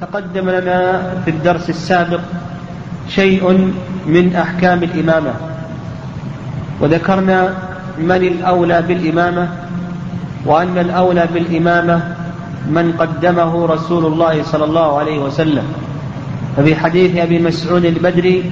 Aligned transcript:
تقدم 0.00 0.50
لنا 0.50 1.02
في 1.24 1.30
الدرس 1.30 1.70
السابق 1.70 2.20
شيء 3.08 3.72
من 4.06 4.36
أحكام 4.36 4.82
الإمامة. 4.82 5.32
وذكرنا 6.80 7.54
من 7.98 8.22
الأولى 8.22 8.82
بالإمامة 8.82 9.48
وأن 10.46 10.78
الأولى 10.78 11.26
بالإمامة 11.34 12.14
من 12.70 12.92
قدمه 12.98 13.66
رسول 13.66 14.06
الله 14.06 14.42
صلى 14.42 14.64
الله 14.64 14.98
عليه 14.98 15.18
وسلم. 15.18 15.66
ففي 16.56 16.76
حديث 16.76 17.16
أبي 17.16 17.38
مسعود 17.38 17.84
البدري 17.84 18.50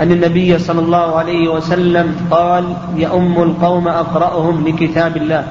أن 0.00 0.12
النبي 0.12 0.58
صلى 0.58 0.80
الله 0.80 1.18
عليه 1.18 1.48
وسلم 1.48 2.16
قال 2.30 2.74
يؤم 2.96 3.42
القوم 3.42 3.88
أقرأهم 3.88 4.68
لكتاب 4.68 5.16
الله 5.16 5.44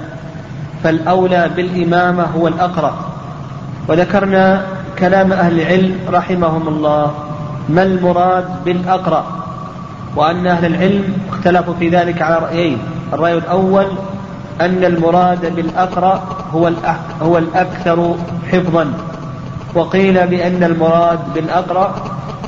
فالأولى 0.83 1.49
بالإمامة 1.55 2.23
هو 2.23 2.47
الأقرأ. 2.47 2.93
وذكرنا 3.87 4.65
كلام 4.99 5.31
أهل 5.31 5.61
العلم 5.61 5.99
رحمهم 6.09 6.67
الله 6.67 7.11
ما 7.69 7.83
المراد 7.83 8.63
بالأقرأ؟ 8.65 9.25
وأن 10.15 10.47
أهل 10.47 10.65
العلم 10.65 11.13
اختلفوا 11.29 11.73
في 11.79 11.89
ذلك 11.89 12.21
على 12.21 12.37
رأيين. 12.37 12.77
الرأي 13.13 13.37
الأول 13.37 13.87
أن 14.61 14.83
المراد 14.83 15.55
بالأقرأ 15.55 16.23
هو 16.53 16.71
هو 17.21 17.37
الأكثر 17.37 18.15
حفظا. 18.51 18.93
وقيل 19.75 20.27
بأن 20.27 20.63
المراد 20.63 21.19
بالأقرأ 21.35 21.95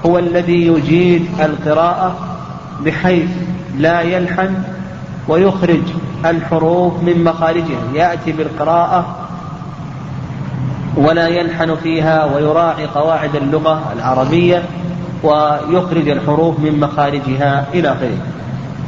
هو 0.06 0.20
الذي 0.20 0.68
يجيد 0.68 1.28
القراءة 1.40 2.16
بحيث 2.86 3.30
لا 3.78 4.02
يلحن 4.02 4.64
ويخرج 5.28 5.84
الحروف 6.26 6.94
من 7.04 7.23
مخارجها 7.23 7.82
يأتي 7.94 8.32
بالقراءة 8.32 9.23
ولا 10.98 11.28
يلحن 11.28 11.76
فيها 11.76 12.26
ويراعي 12.26 12.86
قواعد 12.86 13.36
اللغة 13.36 13.94
العربية 13.96 14.64
ويخرج 15.24 16.10
الحروف 16.10 16.59
من 16.59 16.80
مخارجها 16.80 17.66
إلى 17.73 17.88
آخره. 17.92 18.17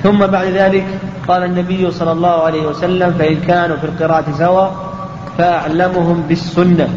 ثم 0.03 0.27
بعد 0.27 0.47
ذلك 0.47 0.85
قال 1.27 1.43
النبي 1.43 1.91
صلى 1.91 2.11
الله 2.11 2.43
عليه 2.43 2.67
وسلم 2.67 3.13
فإن 3.19 3.35
كانوا 3.35 3.77
في 3.77 3.83
القراءة 3.83 4.25
سواء 4.37 4.75
فأعلمهم 5.37 6.23
بالسنة. 6.29 6.89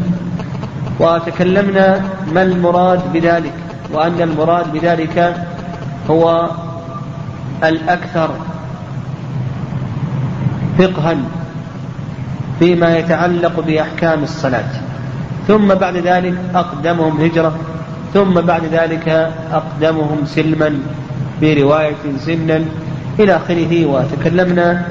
وتكلمنا 0.99 2.01
ما 2.33 2.41
المراد 2.43 3.13
بذلك 3.13 3.53
وأن 3.93 4.21
المراد 4.21 4.71
بذلك 4.73 5.35
هو 6.09 6.49
الأكثر 7.63 8.29
فقها 10.79 11.17
فيما 12.59 12.97
يتعلق 12.97 13.59
بأحكام 13.59 14.23
الصلاة. 14.23 14.78
ثم 15.49 15.67
بعد 15.73 15.97
ذلك 15.97 16.35
أقدمهم 16.55 17.21
هجرة. 17.21 17.53
ثم 18.13 18.33
بعد 18.41 18.65
ذلك 18.71 19.31
أقدمهم 19.51 20.19
سلما 20.25 20.79
برواية 21.41 22.03
سنا 22.25 22.61
إلى 23.19 23.35
آخره 23.35 23.85
وتكلمنا 23.85 24.85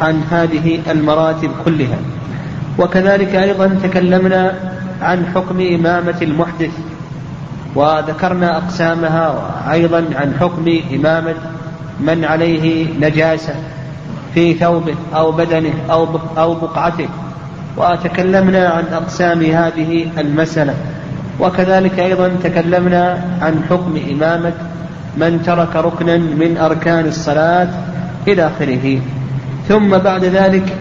عن 0.00 0.22
هذه 0.30 0.78
المراتب 0.90 1.50
كلها. 1.64 1.98
وكذلك 2.78 3.34
أيضا 3.34 3.66
تكلمنا 3.82 4.54
عن 5.02 5.26
حكم 5.34 5.60
إمامة 5.60 6.18
المحدث 6.22 6.70
وذكرنا 7.74 8.56
أقسامها 8.56 9.26
وأيضا 9.30 10.04
عن 10.14 10.34
حكم 10.40 10.78
إمامة 10.94 11.34
من 12.00 12.24
عليه 12.24 12.86
نجاسة 13.00 13.54
في 14.34 14.54
ثوبه 14.54 14.94
أو 15.14 15.32
بدنه 15.32 15.74
أو 15.90 16.08
أو 16.38 16.54
بقعته. 16.54 17.08
وتكلمنا 17.76 18.68
عن 18.68 18.84
أقسام 18.92 19.42
هذه 19.42 20.06
المسألة. 20.18 20.74
وكذلك 21.40 21.98
أيضا 21.98 22.28
تكلمنا 22.42 23.24
عن 23.42 23.62
حكم 23.70 23.98
إمامة 24.10 24.52
من 25.16 25.42
ترك 25.46 25.76
ركنا 25.76 26.16
من 26.16 26.56
أركان 26.56 27.06
الصلاة 27.06 27.68
إلى 28.28 28.46
آخره. 28.46 29.00
ثم 29.68 29.98
بعد 29.98 30.24
ذلك 30.24 30.76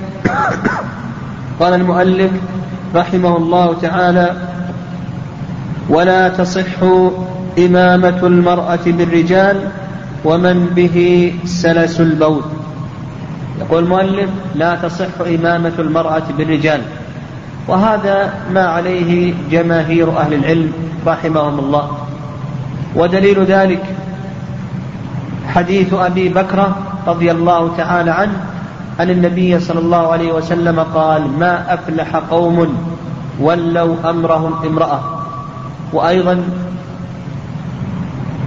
قال 1.59 1.73
المؤلف 1.73 2.31
رحمه 2.95 3.37
الله 3.37 3.73
تعالى 3.81 4.33
ولا 5.89 6.29
تصح 6.29 6.83
إمامة 7.59 8.19
المرأة 8.23 8.85
بالرجال 8.85 9.57
ومن 10.25 10.65
به 10.75 11.33
سلس 11.45 11.99
البول. 11.99 12.58
يقول 13.59 13.83
المؤلف 13.83 14.29
لا 14.55 14.75
تصح 14.75 15.19
إمامة 15.27 15.73
المرأة 15.79 16.23
بالرجال. 16.37 16.81
وهذا 17.67 18.33
ما 18.53 18.65
عليه 18.65 19.33
جماهير 19.51 20.17
أهل 20.17 20.33
العلم 20.33 20.73
رحمهم 21.07 21.59
الله. 21.59 21.97
ودليل 22.95 23.43
ذلك 23.43 23.83
حديث 25.47 25.93
أبي 25.93 26.29
بكرة 26.29 26.77
رضي 27.07 27.31
الله 27.31 27.71
تعالى 27.77 28.11
عنه 28.11 28.37
أن 28.99 29.09
النبي 29.09 29.59
صلى 29.59 29.79
الله 29.79 30.11
عليه 30.11 30.33
وسلم 30.33 30.79
قال 30.79 31.39
ما 31.39 31.73
أفلح 31.73 32.15
قوم 32.15 32.77
ولوا 33.39 33.95
أمرهم 34.09 34.53
امرأة. 34.65 35.01
وأيضا 35.93 36.43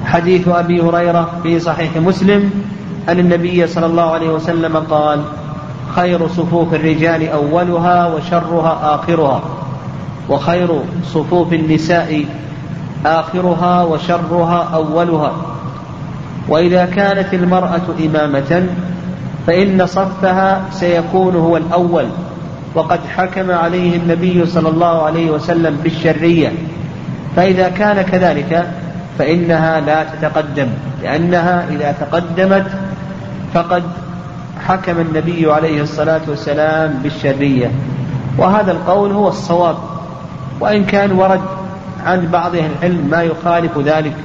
حديث 0.05 0.49
أبي 0.49 0.81
هريرة 0.81 1.31
في 1.43 1.61
صحيح 1.61 1.97
مسلم 1.97 2.51
أن 3.09 3.19
النبي 3.19 3.67
صلى 3.67 3.87
الله 3.87 4.11
عليه 4.11 4.31
وسلم 4.31 4.77
قال 4.77 5.21
خير 5.95 6.29
صفوف 6.29 6.75
الرجال 6.75 7.29
أولها 7.29 8.07
وشرها 8.07 8.95
آخرها 8.95 9.43
وخير 10.29 10.69
صفوف 11.05 11.53
النساء 11.53 12.25
آخرها 13.07 13.83
وشرها 13.83 14.71
أولها. 14.75 15.33
وإذا 16.49 16.85
كانت 16.85 17.35
المرأة 17.35 17.83
إمامة 18.07 18.67
فإن 19.47 19.87
صفها 19.87 20.61
سيكون 20.71 21.37
هو 21.37 21.57
الأول 21.57 22.07
وقد 22.75 23.01
حكم 23.17 23.51
عليه 23.51 23.97
النبي 23.97 24.47
صلى 24.47 24.69
الله 24.69 25.03
عليه 25.03 25.31
وسلم 25.31 25.77
بالشرية. 25.83 26.53
فإذا 27.37 27.69
كان 27.69 28.03
كذلك 28.03 28.67
فإنها 29.19 29.81
لا 29.81 30.05
تتقدم 30.05 30.67
لأنها 31.03 31.67
إذا 31.71 31.95
تقدمت 32.01 32.67
فقد 33.55 33.83
حكم 34.67 35.01
النبي 35.01 35.53
عليه 35.53 35.83
الصلاة 35.83 36.21
والسلام 36.29 36.99
بالشرية. 37.03 37.71
وهذا 38.39 38.73
القول 38.73 39.13
هو 39.13 39.29
الصواب 39.29 39.77
وإن 40.61 40.85
كان 40.85 41.13
ورد 41.13 41.41
عن 42.07 42.27
بعض 42.27 42.57
أهل 42.57 42.71
العلم 42.79 43.09
ما 43.11 43.23
يخالف 43.23 43.79
ذلك. 43.79 44.17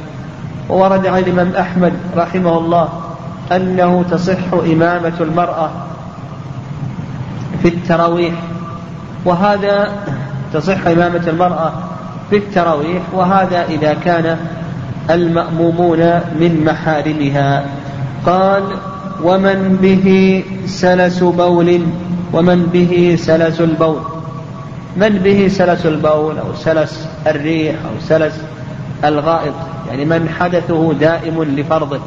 وورد 0.69 1.05
عن 1.05 1.19
الإمام 1.19 1.51
أحمد 1.59 1.93
رحمه 2.17 2.57
الله 2.57 2.89
أنه 3.51 4.05
تصح 4.11 4.53
إمامة 4.53 5.13
المرأة 5.21 5.69
في 7.61 7.67
التراويح. 7.67 8.33
وهذا 9.25 9.91
تصح 10.53 10.87
إمامة 10.87 11.23
المرأة 11.27 11.73
في 12.29 12.37
التراويح 12.37 13.01
وهذا 13.13 13.63
إذا 13.63 13.93
كان 13.93 14.37
المأمومون 15.09 15.99
من 16.39 16.63
محارمها. 16.65 17.65
قال 18.25 18.63
ومن 19.23 19.77
به 19.81 20.43
سلس 20.65 21.19
بول 21.23 21.81
ومن 22.33 22.65
به 22.65 23.15
سلس 23.19 23.61
البول. 23.61 24.01
من 24.97 25.09
به 25.09 25.47
سلس 25.47 25.85
البول 25.85 26.37
أو 26.37 26.55
سلس 26.55 27.07
الريح 27.27 27.75
أو 27.85 27.91
سلس 28.09 28.41
الغائط 29.05 29.53
يعني 29.89 30.05
من 30.05 30.29
حدثه 30.29 30.93
دائم 30.93 31.43
لفرضه. 31.43 31.99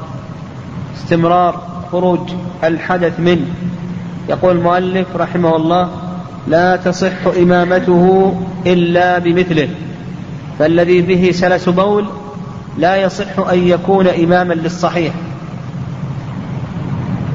استمرار 0.96 1.62
خروج 1.92 2.30
الحدث 2.64 3.20
منه. 3.20 3.46
يقول 4.28 4.56
المؤلف 4.56 5.16
رحمه 5.16 5.56
الله 5.56 5.88
لا 6.48 6.76
تصح 6.76 7.26
إمامته 7.38 8.34
إلا 8.66 9.18
بمثله. 9.18 9.68
فالذي 10.58 11.02
به 11.02 11.30
سلس 11.32 11.68
بول 11.68 12.04
لا 12.78 12.96
يصح 12.96 13.38
أن 13.38 13.58
يكون 13.58 14.06
إماما 14.06 14.54
للصحيح. 14.54 15.12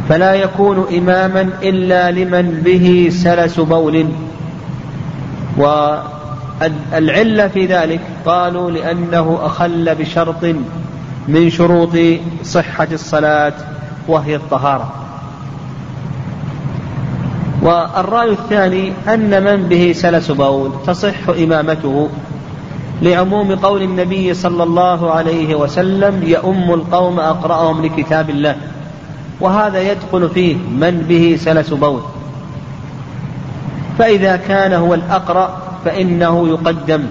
فلا 0.10 0.34
يكون 0.34 0.86
إماما 0.98 1.50
إلا 1.64 2.12
لمن 2.12 2.62
به 2.66 3.10
سلس 3.12 3.60
بول. 3.60 4.06
والعلة 5.58 7.48
في 7.48 7.66
ذلك 7.66 8.00
قالوا 8.26 8.72
لأنه 8.72 9.40
أخل 9.42 9.96
بشرط 9.96 10.46
من 11.28 11.50
شروط 11.50 11.98
صحة 12.44 12.88
الصلاة 12.92 13.54
وهي 14.08 14.36
الطهارة. 14.36 14.94
والرأي 17.62 18.30
الثاني 18.30 18.94
أن 19.08 19.44
من 19.44 19.68
به 19.70 19.94
سلس 19.96 20.32
بول 20.32 20.72
تصح 20.88 21.30
إمامته 21.30 22.10
لعموم 23.02 23.56
قول 23.56 23.82
النبي 23.82 24.34
صلى 24.34 24.64
الله 24.64 25.12
عليه 25.12 25.56
وسلم 25.56 26.24
يؤم 26.24 26.74
القوم 26.74 27.20
أقرأهم 27.20 27.86
لكتاب 27.86 28.30
الله. 28.30 28.56
وهذا 29.42 29.82
يدخل 29.92 30.30
فيه 30.30 30.56
من 30.56 31.06
به 31.10 31.38
سلس 31.40 31.74
بول 31.74 32.02
فإذا 34.00 34.36
كان 34.36 34.74
هو 34.74 34.94
الأقرأ 34.94 35.62
فإنه 35.86 36.48
يقدم. 36.48 37.04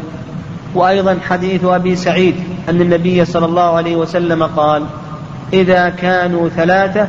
وأيضا 0.75 1.19
حديث 1.29 1.65
أبي 1.65 1.97
سعيد 1.97 2.35
أن 2.69 2.81
النبي 2.81 3.25
صلى 3.25 3.47
الله 3.47 3.77
عليه 3.77 3.97
وسلم 3.97 4.43
قال 4.43 4.87
إذا 5.53 5.89
كانوا 5.89 6.49
ثلاثة 6.49 7.09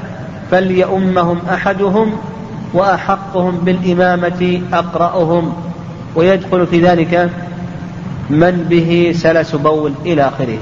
فليؤمهم 0.51 1.39
أحدهم 1.50 2.13
وأحقهم 2.73 3.57
بالإمامة 3.57 4.61
أقرأهم. 4.73 5.53
ويدخل 6.15 6.68
في 6.68 6.81
ذلك 6.81 7.29
من 8.29 8.65
به 8.69 9.13
سلس 9.15 9.56
بول 9.56 9.91
إلى 10.06 10.27
آخره. 10.27 10.59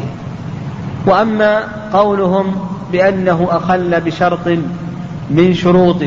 وأما 1.06 1.64
قولهم 1.94 2.73
بأنه 2.94 3.48
أخل 3.52 4.02
بشرط 4.02 4.48
من 5.30 5.54
شروط 5.54 6.04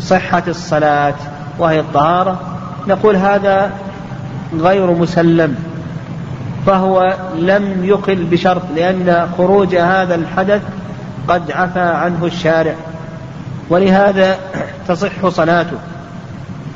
صحة 0.00 0.42
الصلاة 0.48 1.14
وهي 1.58 1.80
الطهارة. 1.80 2.40
نقول 2.88 3.16
هذا 3.16 3.70
غير 4.60 4.90
مسلم 4.90 5.56
فهو 6.66 7.16
لم 7.38 7.84
يقل 7.84 8.24
بشرط 8.24 8.62
لأن 8.76 9.28
خروج 9.38 9.76
هذا 9.76 10.14
الحدث 10.14 10.62
قد 11.28 11.50
عفى 11.50 11.80
عنه 11.80 12.24
الشارع. 12.24 12.74
ولهذا 13.70 14.36
تصح 14.88 15.28
صلاته 15.28 15.76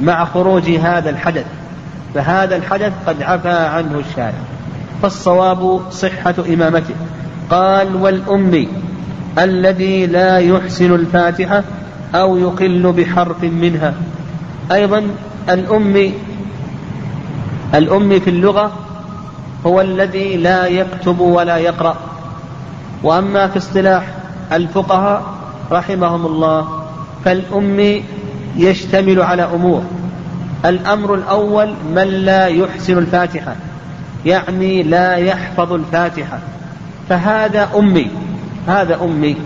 مع 0.00 0.24
خروج 0.24 0.70
هذا 0.70 1.10
الحدث 1.10 1.46
فهذا 2.14 2.56
الحدث 2.56 2.92
قد 3.06 3.22
عفى 3.22 3.48
عنه 3.48 4.02
الشارع. 4.10 4.38
فالصواب 5.02 5.80
صحة 5.90 6.34
إمامته. 6.48 6.94
قال 7.50 7.96
والأمي 7.96 8.68
الذي 9.38 10.06
لا 10.06 10.38
يحسن 10.38 10.94
الفاتحة 10.94 11.62
أو 12.14 12.36
يقل 12.36 12.92
بحرف 12.92 13.42
منها. 13.42 13.94
أيضا 14.72 15.06
الأمي 15.48 16.14
الأمي 17.74 18.20
في 18.20 18.30
اللغة 18.30 18.72
هو 19.66 19.80
الذي 19.80 20.36
لا 20.36 20.66
يكتب 20.66 21.20
ولا 21.20 21.56
يقرأ. 21.56 21.96
وأما 23.02 23.48
في 23.48 23.58
اصطلاح 23.58 24.08
الفقهاء 24.52 25.22
رحمهم 25.72 26.26
الله 26.26 26.82
فالأمي 27.24 28.04
يشتمل 28.56 29.22
على 29.22 29.42
أمور. 29.42 29.82
الأمر 30.64 31.14
الأول 31.14 31.74
من 31.94 32.08
لا 32.08 32.46
يحسن 32.46 32.98
الفاتحة 32.98 33.56
يعني 34.26 34.82
لا 34.82 35.16
يحفظ 35.16 35.72
الفاتحة. 35.72 36.38
فهذا 37.08 37.68
أمي. 37.76 38.10
هذا 38.66 39.04
أمي 39.04 39.36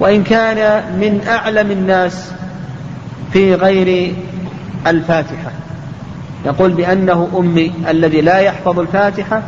وإن 0.00 0.22
كان 0.24 0.82
من 1.00 1.20
أعلم 1.28 1.70
الناس 1.70 2.32
في 3.32 3.54
غير 3.54 4.14
الفاتحة. 4.86 5.50
يقول 6.44 6.70
بأنه 6.70 7.28
أمي 7.38 7.72
الذي 7.88 8.20
لا 8.20 8.38
يحفظ 8.38 8.80
الفاتحة 8.80 9.42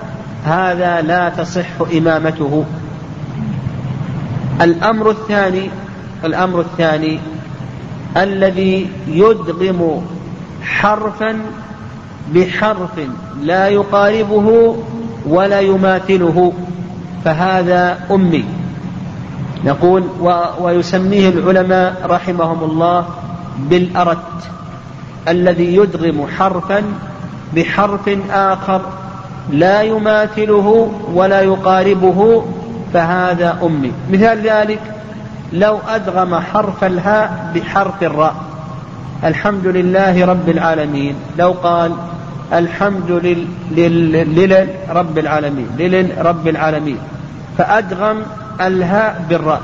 هذا 0.45 1.01
لا 1.01 1.29
تصح 1.29 1.67
إمامته. 1.97 2.65
الأمر 4.61 5.11
الثاني 5.11 5.71
الأمر 6.25 6.61
الثاني 6.61 7.19
الذي 8.17 8.91
يدغم 9.09 10.03
حرفا 10.63 11.39
بحرف 12.35 12.91
لا 13.43 13.69
يقاربه 13.69 14.77
ولا 15.27 15.61
يماثله 15.61 16.53
فهذا 17.25 17.99
أمي. 18.11 18.58
نقول 19.65 20.03
ويسميه 20.61 21.29
العلماء 21.29 22.03
رحمهم 22.05 22.71
الله 22.71 23.07
بالأرت 23.59 24.19
الذي 25.29 25.77
يدغم 25.77 26.27
حرفا 26.39 26.83
بحرف 27.57 28.19
آخر 28.31 28.81
لا 29.53 29.83
يماثله 29.83 30.93
ولا 31.15 31.41
يقاربه 31.41 32.45
فهذا 32.93 33.59
أمي. 33.63 33.93
مثال 34.13 34.41
ذلك 34.41 34.81
لو 35.53 35.79
أدغم 35.89 36.35
حرف 36.35 36.85
الهاء 36.85 37.53
بحرف 37.55 38.03
الراء. 38.03 38.35
الحمد 39.25 39.67
لله 39.67 40.27
رب 40.27 40.49
العالمين. 40.49 41.15
لو 41.39 41.55
قال 41.63 41.93
الحمد 42.53 43.11
لل... 43.11 43.47
لل... 43.71 44.13
لل... 44.13 44.69
رب 44.91 45.19
العالمين 45.19 45.69
لل 45.79 46.27
رب 46.27 46.49
العالمين. 46.49 46.99
فأدغم 47.59 48.23
الهاء 48.61 49.25
بالراء. 49.29 49.61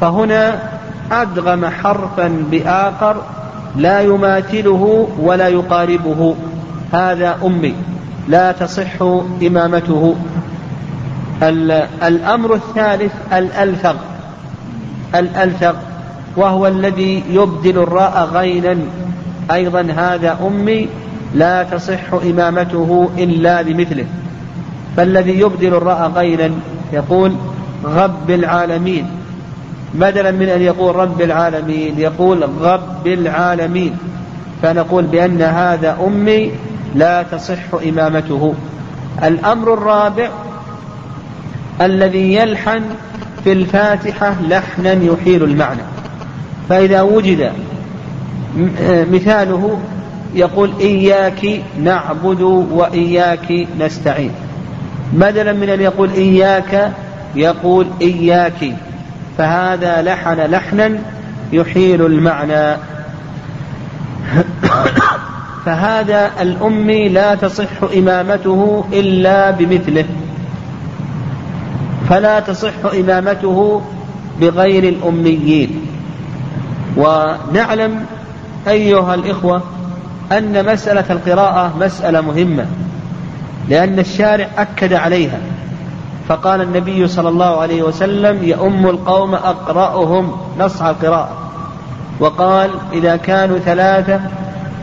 فهنا 0.00 0.58
أدغم 1.12 1.66
حرفا 1.66 2.44
بآخر 2.50 3.16
لا 3.76 4.00
يماثله 4.00 5.08
ولا 5.18 5.48
يقاربه. 5.48 6.34
هذا 6.92 7.38
أمي. 7.44 7.74
لا 8.28 8.52
تصح 8.52 9.02
إمامته. 9.42 10.14
الأمر 12.02 12.54
الثالث 12.54 13.12
الألثغ 13.32 13.94
الألثغ 15.14 15.74
وهو 16.36 16.66
الذي 16.66 17.22
يبدل 17.30 17.78
الراء 17.78 18.28
غينا. 18.32 18.76
أيضا 19.50 19.80
هذا 19.96 20.38
أمي. 20.46 20.88
لا 21.34 21.62
تصح 21.62 22.12
إمامته 22.12 23.10
إلا 23.18 23.62
بمثله. 23.62 24.06
فالذي 24.96 25.40
يبدل 25.40 25.74
الراء 25.74 26.12
غينا 26.14 26.50
يقول 26.92 27.32
غب 27.84 28.30
العالمين. 28.30 29.06
بدلا 29.94 30.30
من 30.30 30.48
أن 30.48 30.62
يقول 30.62 30.96
رب 30.96 31.22
العالمين 31.22 31.98
يقول 31.98 32.44
غب 32.44 33.06
العالمين. 33.06 33.96
فنقول 34.62 35.04
بأن 35.04 35.42
هذا 35.42 35.98
أمي 36.06 36.50
لا 36.94 37.22
تصح 37.22 37.74
إمامته. 37.88 38.54
الأمر 39.24 39.74
الرابع 39.74 40.28
الذي 41.80 42.34
يلحن 42.34 42.82
في 43.44 43.52
الفاتحة 43.52 44.34
لحنا 44.48 44.92
يحيل 44.92 45.44
المعنى. 45.44 45.82
فإذا 46.68 47.02
وجد 47.02 47.52
مثاله 49.12 49.80
يقول 50.34 50.70
إياك 50.80 51.62
نعبد 51.82 52.40
وإياك 52.72 53.66
نستعين. 53.80 54.30
بدلا 55.12 55.52
من 55.52 55.68
أن 55.68 55.80
يقول 55.80 56.10
إياك 56.10 56.92
يقول 57.34 57.86
إياك 58.02 58.74
فهذا 59.38 60.02
لحن 60.02 60.40
لحنا 60.40 60.98
يحيل 61.52 62.06
المعنى. 62.06 62.76
فهذا 65.64 66.30
الأمي 66.40 67.08
لا 67.08 67.34
تصح 67.34 67.82
إمامته 67.96 68.84
إلا 68.92 69.50
بمثله. 69.50 70.04
فلا 72.08 72.40
تصح 72.40 72.94
إمامته 72.94 73.82
بغير 74.40 74.84
الأميين. 74.84 75.86
ونعلم 76.96 78.06
أيها 78.68 79.14
الإخوة 79.14 79.62
أن 80.32 80.72
مسألة 80.72 81.04
القراءة 81.10 81.76
مسألة 81.80 82.20
مهمة 82.20 82.66
لأن 83.68 83.98
الشارع 83.98 84.48
أكد 84.58 84.92
عليها. 84.92 85.38
فقال 86.30 86.60
النبي 86.60 87.08
صلى 87.08 87.28
الله 87.28 87.60
عليه 87.60 87.82
وسلم 87.82 88.44
يؤم 88.44 88.86
القوم 88.86 89.34
أقرأهم 89.34 90.36
نص 90.58 90.82
القراءة. 90.82 91.36
وقال 92.20 92.70
إذا 92.92 93.16
كانوا 93.16 93.58
ثلاثة 93.58 94.20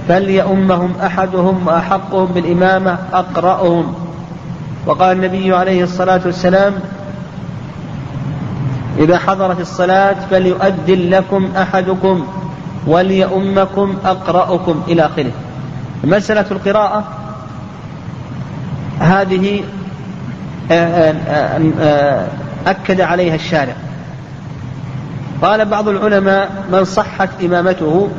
فليؤمهم 0.08 0.94
أحدهم 1.04 1.68
وأحقهم 1.68 2.26
بالإمامة 2.26 2.98
أقرأهم. 3.14 3.94
وقال 4.86 5.18
النبي 5.18 5.56
عليه 5.56 5.84
الصلاة 5.84 6.22
والسلام 6.26 6.74
إذا 9.00 9.18
حضرت 9.18 9.60
الصلاة 9.60 10.16
فليؤذن 10.32 11.10
لكم 11.10 11.50
أحدكم 11.58 12.28
وليؤمكم 12.88 13.96
أقرأكم 14.06 14.82
إلى 14.88 15.06
آخره. 15.06 15.32
مسألة 16.04 16.46
القراءة 16.52 17.04
هذه 19.00 19.64
أكد 22.68 23.02
عليها 23.02 23.36
الشارع. 23.36 23.74
قال 25.42 25.66
بعض 25.66 25.88
العلماء 25.88 26.64
من 26.72 26.86
صحت 26.86 27.30
إمامته 27.44 28.10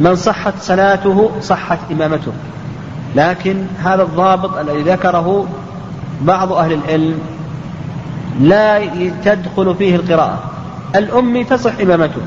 من 0.00 0.16
صحت 0.16 0.54
صلاته 0.60 1.30
صحت 1.40 1.78
إمامته. 1.92 2.32
لكن 3.16 3.64
هذا 3.84 4.02
الضابط 4.02 4.56
الذي 4.56 4.82
ذكره 4.82 5.46
بعض 6.22 6.52
أهل 6.52 6.72
العلم 6.72 7.18
لا 8.40 8.80
تدخل 9.24 9.74
فيه 9.74 9.96
القراءة. 9.96 10.38
الأمي 10.96 11.44
تصح 11.44 11.72
إمامته. 11.82 12.20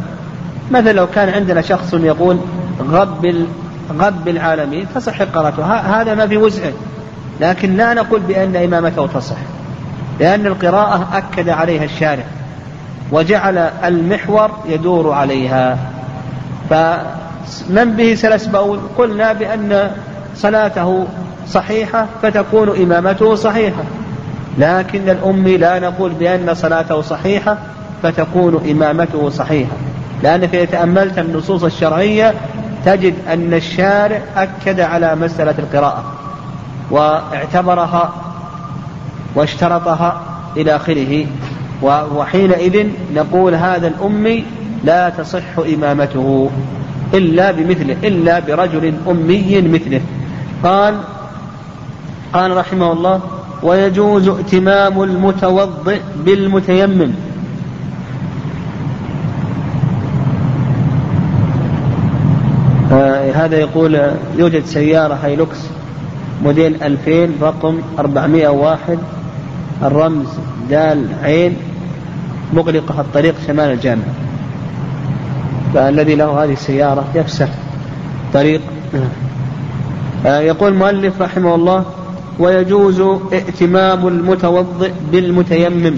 مثلا 0.71 0.93
لو 0.93 1.07
كان 1.07 1.29
عندنا 1.29 1.61
شخص 1.61 1.93
يقول 1.93 2.37
غب 2.91 3.45
غب 3.99 4.27
العالمين 4.27 4.85
تصح 4.95 5.21
قراءته. 5.21 5.63
هذا 5.65 6.13
ما 6.15 6.27
في 6.27 6.37
وسعه 6.37 6.71
لكن 7.41 7.77
لا 7.77 7.93
نقول 7.93 8.19
بأن 8.19 8.55
إمامته 8.55 9.07
تصح 9.07 9.37
لأن 10.19 10.45
القراءة 10.45 11.07
أكد 11.13 11.49
عليها 11.49 11.83
الشارع 11.83 12.23
وجعل 13.11 13.57
المحور 13.57 14.51
يدور 14.65 15.11
عليها. 15.11 15.77
فمن 16.69 17.93
به 17.97 18.15
سلس 18.15 18.45
بول 18.45 18.79
قلنا 18.97 19.33
بأن 19.33 19.91
صلاته 20.35 21.07
صحيحة 21.47 22.05
فتكون 22.21 22.69
إمامته 22.69 23.35
صحيحة. 23.35 23.83
لكن 24.57 25.09
الأمي 25.09 25.57
لا 25.57 25.79
نقول 25.79 26.11
بأن 26.11 26.53
صلاته 26.53 27.01
صحيحة 27.01 27.57
فتكون 28.03 28.69
إمامته 28.71 29.29
صحيحة. 29.29 29.75
لأنك 30.23 30.55
إذا 30.55 30.65
تأملت 30.65 31.19
النصوص 31.19 31.63
الشرعية 31.63 32.33
تجد 32.85 33.13
أن 33.33 33.53
الشارع 33.53 34.19
أكد 34.37 34.79
على 34.79 35.15
مسألة 35.15 35.55
القراءة. 35.59 36.03
واعتبرها 36.93 38.13
واشترطها 39.35 40.21
إلى 40.57 40.75
آخره. 40.75 41.25
وحينئذ 42.15 42.87
نقول 43.15 43.55
هذا 43.55 43.87
الأمي 43.87 44.43
لا 44.83 45.09
تصح 45.09 45.59
إمامته 45.73 46.49
إلا 47.13 47.51
بمثله 47.51 47.97
إلا 48.03 48.39
برجل 48.39 48.93
أمي 49.07 49.61
مثله. 49.61 50.01
قال 50.63 50.95
قال 52.33 52.57
رحمه 52.57 52.91
الله 52.91 53.21
ويجوز 53.63 54.27
ائتمام 54.27 55.03
المتوضئ 55.03 55.99
بالمتيمم. 56.25 57.11
آه 62.91 63.31
هذا 63.31 63.57
يقول 63.57 64.01
يوجد 64.37 64.65
سيارة 64.65 65.19
هايلوكس 65.23 65.72
موديل 66.43 66.83
2000 66.83 67.29
رقم 67.41 67.81
401 67.99 68.99
الرمز 69.83 70.27
دال 70.69 71.07
عين 71.23 71.57
مغلقة 72.53 73.01
الطريق 73.01 73.35
شمال 73.47 73.71
الجامعة 73.71 74.13
فالذي 75.73 76.15
له 76.15 76.43
هذه 76.43 76.53
السيارة 76.53 77.05
يفسح 77.15 77.47
طريق. 78.33 78.61
آه 80.25 80.39
يقول 80.39 80.71
المؤلف 80.71 81.21
رحمه 81.21 81.55
الله 81.55 81.85
ويجوز 82.39 83.01
ائتمام 83.33 84.07
المتوضئ 84.07 84.91
بالمتيمم 85.11 85.95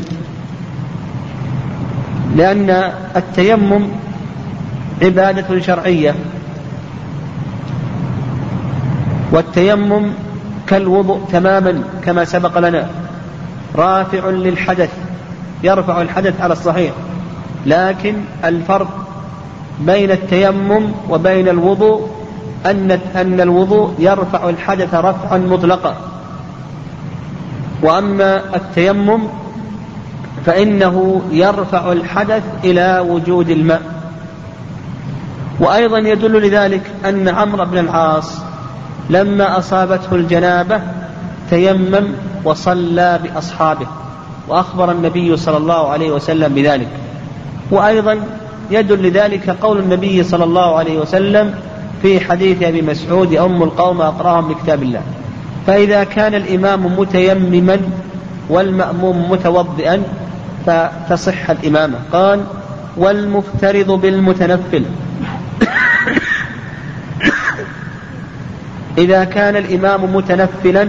لأن 2.36 2.70
التيمم 3.16 3.88
عبادة 5.02 5.60
شرعية 5.60 6.16
والتيمم 9.32 10.06
كالوضوء 10.68 11.22
تماما 11.32 11.84
كما 12.06 12.26
سبق 12.26 12.58
لنا. 12.58 12.88
رافع 13.76 14.30
للحدث 14.30 14.90
يرفع 15.64 16.02
الحدث 16.02 16.42
على 16.42 16.54
الصحيح. 16.54 16.94
لكن 17.66 18.16
الفرق 18.46 19.08
بين 19.80 20.12
التيمم 20.12 20.92
وبين 21.10 21.48
الوضوء 21.48 22.10
أن 22.66 23.00
أن 23.16 23.42
الوضوء 23.42 23.94
يرفع 24.00 24.50
الحدث 24.50 24.94
رفعا 24.94 25.38
مطلقا. 25.38 25.96
وأما 27.82 28.56
التيمم 28.56 29.20
فإنه 30.46 31.22
يرفع 31.32 31.92
الحدث 31.92 32.44
إلى 32.64 33.06
وجود 33.10 33.50
الماء. 33.50 33.82
وأيضا 35.60 35.98
يدل 35.98 36.48
لذلك 36.48 36.82
أن 37.06 37.28
عمرو 37.28 37.66
بن 37.66 37.78
العاص 37.78 38.45
لما 39.10 39.58
أصابته 39.58 40.16
الجنابة 40.16 40.82
تيمم 41.50 42.08
وصلى 42.44 43.20
بأصحابه 43.24 43.88
وأخبر 44.48 44.92
النبي 44.92 45.38
صلى 45.38 45.58
الله 45.58 45.90
عليه 45.90 46.12
وسلم 46.12 46.54
بذلك. 46.54 46.88
وأيضا 47.72 48.20
يدل 48.72 49.08
لذلك 49.08 49.50
قول 49.50 49.80
النبي 49.80 50.24
صلى 50.24 50.44
الله 50.44 50.78
عليه 50.78 51.00
وسلم 51.00 51.54
في 52.02 52.20
حديث 52.20 52.64
أبي 52.64 52.82
مسعود 52.82 53.36
أم 53.36 53.64
القوم 53.64 54.02
أقرأهم 54.02 54.48
بكتاب 54.48 54.84
الله. 54.84 55.02
فإذا 55.68 56.04
كان 56.04 56.36
الإمام 56.36 57.00
متيمما 57.00 57.78
والمأموم 58.50 59.32
متوضئا 59.32 60.04
فتصح 60.66 61.50
الإمامة. 61.50 61.98
قال 62.14 62.44
والمفترض 62.98 63.92
بالمتنفل. 63.92 64.86
إذا 68.98 69.24
كان 69.24 69.56
الإمام 69.56 70.16
متنفلا 70.16 70.88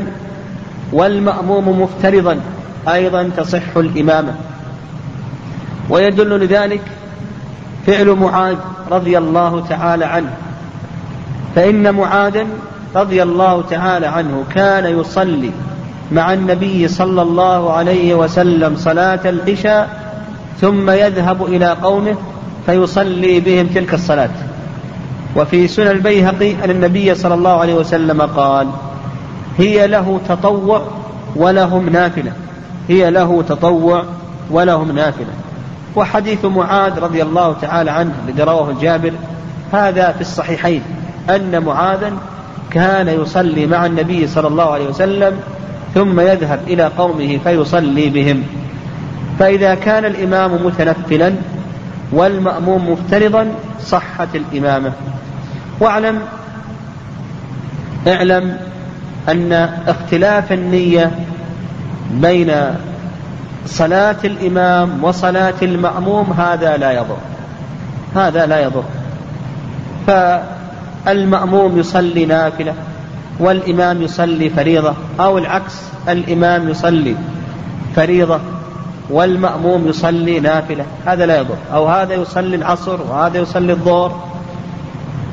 والمأموم 0.92 1.82
مفترضا 1.82 2.40
أيضا 2.88 3.30
تصح 3.36 3.76
الإمامة. 3.76 4.34
ويدل 5.90 6.40
لذلك 6.40 6.82
فعل 7.86 8.10
معاذ 8.10 8.56
رضي 8.90 9.18
الله 9.18 9.66
تعالى 9.68 10.04
عنه. 10.04 10.30
فإن 11.54 11.94
معاذا 11.94 12.46
رضي 12.96 13.22
الله 13.22 13.62
تعالى 13.70 14.06
عنه 14.06 14.44
كان 14.54 15.00
يصلي 15.00 15.50
مع 16.12 16.32
النبي 16.32 16.88
صلى 16.88 17.22
الله 17.22 17.72
عليه 17.72 18.14
وسلم 18.14 18.76
صلاة 18.76 19.20
العشاء 19.24 19.88
ثم 20.60 20.90
يذهب 20.90 21.44
إلى 21.44 21.72
قومه 21.72 22.16
فيصلي 22.66 23.40
بهم 23.40 23.66
تلك 23.66 23.94
الصلاة. 23.94 24.30
وفي 25.36 25.68
سنن 25.68 25.86
البيهقي 25.86 26.64
أن 26.64 26.70
النبي 26.70 27.14
صلى 27.14 27.34
الله 27.34 27.60
عليه 27.60 27.74
وسلم 27.74 28.22
قال 28.22 28.68
هي 29.58 29.86
له 29.86 30.20
تطوع 30.28 30.82
ولهم 31.36 31.88
نافلة. 31.88 32.32
هي 32.88 33.10
له 33.10 33.42
تطوع 33.48 34.04
ولهم 34.50 34.92
نافلة. 34.92 35.32
وحديث 35.96 36.44
معاذ 36.44 36.98
رضي 37.00 37.22
الله 37.22 37.56
تعالى 37.62 37.90
عنه 37.90 38.12
الذي 38.28 38.42
رواه 38.42 38.74
جابر 38.80 39.12
هذا 39.72 40.12
في 40.12 40.20
الصحيحين. 40.20 40.82
أن 41.30 41.62
معاذا 41.64 42.12
كان 42.70 43.08
يصلي 43.08 43.66
مع 43.66 43.86
النبي 43.86 44.26
صلى 44.26 44.48
الله 44.48 44.70
عليه 44.72 44.88
وسلم 44.88 45.38
ثم 45.94 46.20
يذهب 46.20 46.60
إلى 46.66 46.90
قومه 46.98 47.38
فيصلي 47.44 48.08
بهم. 48.08 48.42
فإذا 49.38 49.74
كان 49.74 50.04
الإمام 50.04 50.66
متنفلا 50.66 51.32
والمأموم 52.12 52.90
مفترضا 52.90 53.52
صحت 53.80 54.28
الإمامة. 54.34 54.92
واعلم 55.80 56.22
اعلم 58.08 58.56
أن 59.28 59.52
اختلاف 59.86 60.52
النية 60.52 61.10
بين 62.10 62.52
صلاة 63.66 64.16
الإمام 64.24 65.04
وصلاة 65.04 65.54
المأموم 65.62 66.32
هذا 66.32 66.76
لا 66.76 66.92
يضر. 66.92 67.18
هذا 68.14 68.46
لا 68.46 68.60
يضر. 68.60 68.84
فالمأموم 70.06 71.78
يصلي 71.78 72.24
نافلة 72.24 72.74
والإمام 73.40 74.02
يصلي 74.02 74.50
فريضة 74.50 74.94
أو 75.20 75.38
العكس 75.38 75.74
الإمام 76.08 76.68
يصلي 76.68 77.16
فريضة 77.96 78.40
والمأموم 79.10 79.88
يصلي 79.88 80.40
نافلة. 80.40 80.84
هذا 81.06 81.26
لا 81.26 81.38
يضر. 81.38 81.56
أو 81.74 81.86
هذا 81.86 82.14
يصلي 82.14 82.56
العصر 82.56 82.98
وهذا 83.10 83.38
يصلي 83.38 83.72
الظهر 83.72 84.20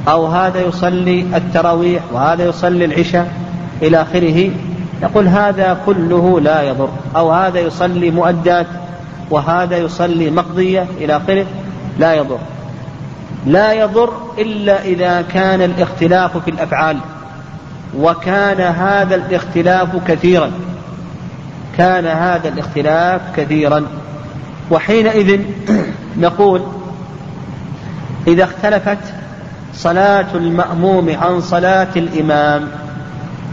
أو 0.08 0.26
هذا 0.26 0.62
يصلي 0.62 1.22
التراويح 1.22 2.04
وهذا 2.14 2.46
يصلي 2.46 2.86
العشاء 2.86 3.34
إلى 3.82 4.02
آخره. 4.02 4.52
يقول 5.02 5.28
هذا 5.28 5.78
كله 5.86 6.40
لا 6.40 6.62
يضر. 6.62 6.90
أو 7.16 7.32
هذا 7.32 7.60
يصلي 7.60 8.12
مؤدات 8.12 8.68
وهذا 9.30 9.78
يصلي 9.78 10.30
مقضية 10.30 10.88
إلى 10.98 11.18
آخره. 11.18 11.46
لا 12.00 12.14
يضر. 12.14 12.40
لا 13.46 13.74
يضر 13.74 14.14
إلا 14.38 14.84
إذا 14.84 15.22
كان 15.22 15.62
الاختلاف 15.62 16.38
في 16.38 16.52
الأفعال 16.52 16.98
وكان 18.00 18.62
هذا 18.62 19.16
الاختلاف 19.16 19.90
كثيرا. 20.08 20.52
كان 21.78 22.06
هذا 22.06 22.50
الاختلاف 22.50 23.22
كثيرا. 23.36 23.86
وحينئذ 24.72 25.42
نقول 26.26 26.62
إذا 28.28 28.44
اختلفت 28.44 28.98
صلاة 29.74 30.26
المأموم 30.36 31.16
عن 31.22 31.42
صلاة 31.42 31.88
الإمام 31.96 32.68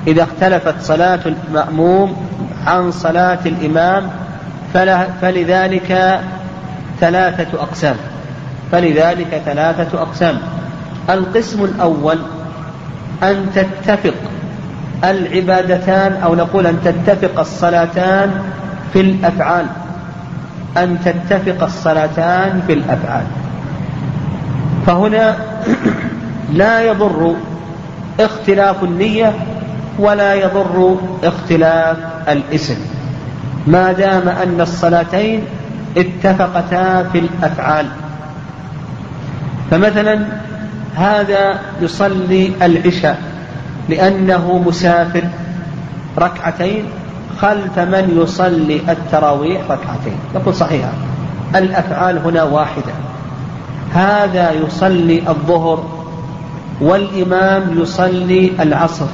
إذا 0.07 0.23
اختلفت 0.23 0.75
صلاة 0.83 1.21
المأموم 1.27 2.17
عن 2.67 2.91
صلاة 2.91 3.39
الإمام 3.47 4.11
فلذلك 5.21 6.21
ثلاثة 7.01 7.63
أقسام. 7.63 7.97
فلذلك 8.73 9.43
ثلاثة 9.45 10.03
أقسام. 10.03 10.39
القسم 11.11 11.65
الأول 11.65 12.19
أن 13.23 13.47
تتفق 13.55 14.15
العبادتان 15.05 16.13
أو 16.25 16.35
نقول 16.35 16.67
أن 16.67 16.79
تتفق 16.85 17.41
الصلاتان 17.41 18.31
في 18.93 19.01
الأفعال. 19.01 19.67
أن 20.77 20.99
تتفق 21.05 21.65
الصلاتان 21.65 22.63
في 22.67 22.73
الأفعال. 22.73 23.25
فهنا 24.87 25.37
لا 26.53 26.83
يضر 26.83 27.35
اختلاف 28.21 28.85
النية 28.85 29.33
ولا 29.99 30.35
يضر 30.35 30.97
اختلاف 31.25 31.97
الاسم. 32.29 32.77
ما 33.67 33.93
دام 33.93 34.29
أن 34.29 34.61
الصلاتين 34.61 35.43
اتفقتا 35.97 37.03
في 37.13 37.19
الأفعال. 37.19 37.87
فمثلا 39.71 40.19
هذا 40.97 41.59
يصلي 41.81 42.53
العشاء. 42.63 43.30
لأنه 43.89 44.63
مسافر 44.67 45.25
ركعتين 46.19 46.85
خلف 47.41 47.79
من 47.79 48.23
يصلي 48.23 48.81
التراويح 48.89 49.61
ركعتين. 49.71 50.19
نقول 50.35 50.55
صحيحة 50.55 50.93
الأفعال 51.55 52.19
هنا 52.19 52.43
واحدة. 52.43 52.93
هذا 53.93 54.53
يصلي 54.53 55.29
الظهر 55.29 55.85
والإمام 56.81 57.81
يصلي 57.83 58.53
العصر. 58.61 59.07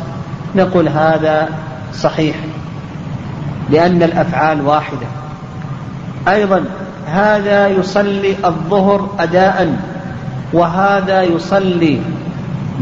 نقول 0.56 0.88
هذا 0.88 1.48
صحيح. 1.94 2.36
لأن 3.70 4.02
الأفعال 4.02 4.66
واحدة. 4.66 5.06
أيضا 6.28 6.64
هذا 7.06 7.68
يصلي 7.68 8.34
الظهر 8.44 9.08
أداء. 9.18 9.76
وهذا 10.52 11.22
يصلي 11.22 12.00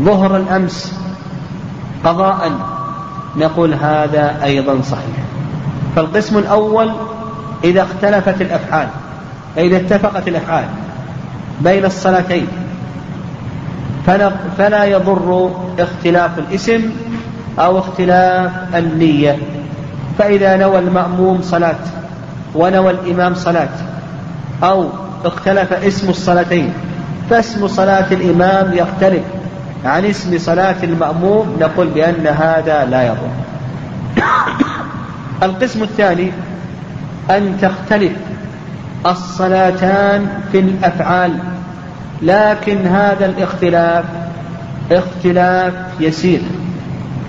ظهر 0.00 0.36
الأمس. 0.36 1.03
قضاء. 2.04 2.52
نقول 3.36 3.74
هذا 3.74 4.44
أيضا 4.44 4.80
صحيح. 4.82 5.16
فالقسم 5.96 6.38
الأول 6.38 6.92
إذا 7.64 7.82
اختلفت 7.82 8.40
الأفعال 8.40 8.88
إذا 9.58 9.76
اتفقت 9.76 10.28
الأفعال 10.28 10.64
بين 11.60 11.84
الصلاتين 11.84 12.46
فلا 14.58 14.84
يضر 14.84 15.50
اختلاف 15.78 16.38
الاسم 16.38 16.90
أو 17.58 17.78
اختلاف 17.78 18.52
النية. 18.74 19.38
فإذا 20.18 20.56
نوى 20.56 20.78
المأموم 20.78 21.42
صلاة 21.42 21.84
ونوى 22.54 22.90
الإمام 22.90 23.34
صلاة 23.34 23.68
أو 24.62 24.88
اختلف 25.24 25.72
اسم 25.72 26.10
الصلاتين 26.10 26.72
فاسم 27.30 27.68
صلاة 27.68 28.06
الإمام 28.12 28.72
يختلف. 28.74 29.22
عن 29.84 30.04
اسم 30.04 30.38
صلاة 30.38 30.76
المأموم 30.82 31.56
نقول 31.60 31.86
بأن 31.86 32.26
هذا 32.26 32.84
لا 32.84 33.02
يضر. 33.02 33.28
القسم 35.42 35.82
الثاني 35.82 36.32
أن 37.30 37.56
تختلف 37.62 38.12
الصلاتان 39.06 40.28
في 40.52 40.58
الأفعال 40.58 41.38
لكن 42.22 42.86
هذا 42.86 43.26
الاختلاف 43.26 44.04
اختلاف 44.92 45.72
يسير. 46.00 46.40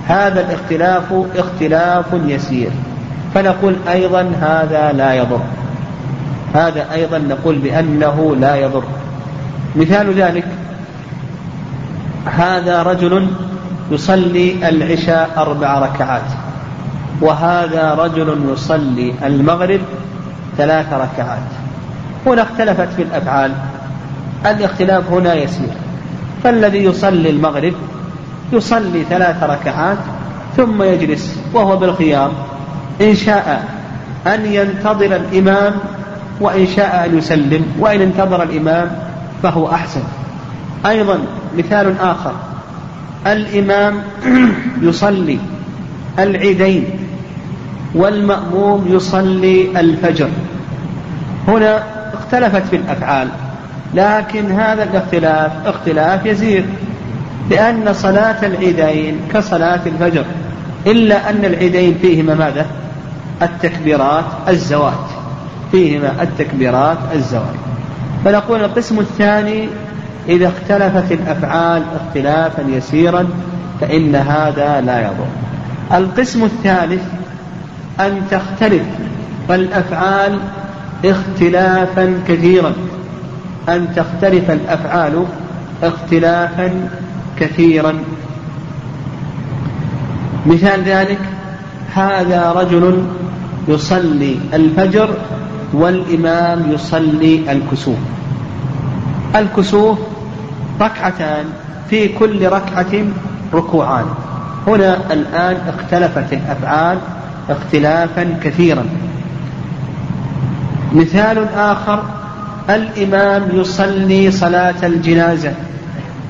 هذا 0.08 0.42
الاختلاف 0.42 1.14
اختلاف 1.36 2.06
يسير. 2.14 2.70
فنقول 3.34 3.76
أيضا 3.92 4.22
هذا 4.42 4.92
لا 4.92 5.14
يضر. 5.14 5.42
هذا 6.54 6.86
أيضا 6.94 7.18
نقول 7.18 7.56
بأنه 7.56 8.36
لا 8.40 8.56
يضر. 8.56 8.84
مثال 9.76 10.14
ذلك 10.14 10.46
هذا 12.26 12.84
رجل 12.84 13.28
يصلي 13.92 14.70
العشاء 14.70 15.30
أربع 15.38 15.80
ركعات 15.80 16.22
وهذا 17.22 17.94
رجل 17.94 18.40
يصلي 18.54 19.14
المغرب 19.26 19.82
ثلاث 20.58 20.94
ركعات. 20.94 21.50
هنا 22.26 22.42
اختلفت 22.42 22.94
في 22.96 23.02
الأفعال 23.02 23.52
الاختلاف 24.46 25.12
هنا 25.12 25.34
يسير. 25.34 25.70
فالذي 26.44 26.84
يصلي 26.84 27.30
المغرب 27.30 27.74
يصلي 28.54 29.04
ثلاث 29.04 29.44
ركعات 29.44 29.98
ثم 30.58 30.84
يجلس 30.84 31.40
وهو 31.54 31.78
بالخيار 31.78 32.32
إن 33.02 33.16
شاء 33.16 33.64
أن 34.28 34.46
ينتظر 34.46 35.16
الإمام 35.16 35.74
وإن 36.42 36.68
شاء 36.68 37.06
أن 37.06 37.18
يسلم 37.18 37.66
وإن 37.80 38.02
انتظر 38.02 38.44
الإمام 38.44 38.92
فهو 39.44 39.72
أحسن. 39.72 40.02
أيضا 40.86 41.20
مثال 41.58 41.96
آخر. 42.00 42.34
الإمام 43.28 44.04
يصلي 44.88 45.40
العيدين 46.20 46.86
والمأموم 47.96 48.86
يصلي 48.90 49.80
الفجر. 49.80 50.30
هنا 51.48 51.84
اختلفت 52.14 52.64
في 52.70 52.76
الأفعال 52.76 53.28
لكن 53.94 54.52
هذا 54.52 54.84
الاختلاف 54.84 55.52
اختلاف 55.66 56.26
يسير 56.26 56.66
لأن 57.50 57.94
صلاة 57.94 58.46
العيدين 58.46 59.20
كصلاة 59.34 59.82
الفجر 59.86 60.26
إلا 60.88 61.30
أن 61.30 61.46
العيدين 61.46 61.98
فيهما 62.02 62.36
ماذا؟ 62.36 62.66
التكبيرات 63.42 64.26
الزواج. 64.48 65.06
فيهما 65.72 66.12
التكبيرات 66.22 66.98
الزواج. 67.14 67.56
فنقول 68.26 68.64
القسم 68.64 69.00
الثاني 69.00 69.68
إذا 70.30 70.48
اختلفت 70.48 71.12
الأفعال 71.12 71.84
اختلافا 71.96 72.62
يسيرا 72.62 73.28
فإن 73.82 74.16
هذا 74.16 74.82
لا 74.82 75.02
يضر. 75.02 75.28
القسم 75.92 76.44
الثالث 76.44 77.04
أن 78.00 78.22
تختلف 78.32 78.84
الأفعال 79.50 80.40
اختلافا 81.06 82.20
كثيرا. 82.28 82.74
أن 83.70 83.88
تختلف 83.96 84.52
الأفعال 84.52 85.26
اختلافا 85.84 86.90
كثيرا. 87.40 87.94
مثال 90.46 90.84
ذلك 90.84 91.20
هذا 91.94 92.52
رجل 92.52 93.04
يصلي 93.68 94.38
الفجر 94.54 95.10
والإمام 95.74 96.72
يصلي 96.72 97.52
الكسوف. 97.52 97.98
الكسوف 99.36 99.98
ركعتان 100.82 101.46
في 101.90 102.08
كل 102.08 102.46
ركعة 102.46 102.94
ركوعان. 103.54 104.06
هنا 104.68 104.98
الآن 105.14 105.58
اختلفت 105.68 106.34
الأفعال 106.34 106.98
اختلافا 107.50 108.40
كثيرا. 108.44 108.86
مثال 110.94 111.48
آخر 111.56 112.04
الإمام 112.70 113.44
يصلي 113.54 114.32
صلاة 114.32 114.76
الجنازة 114.84 115.54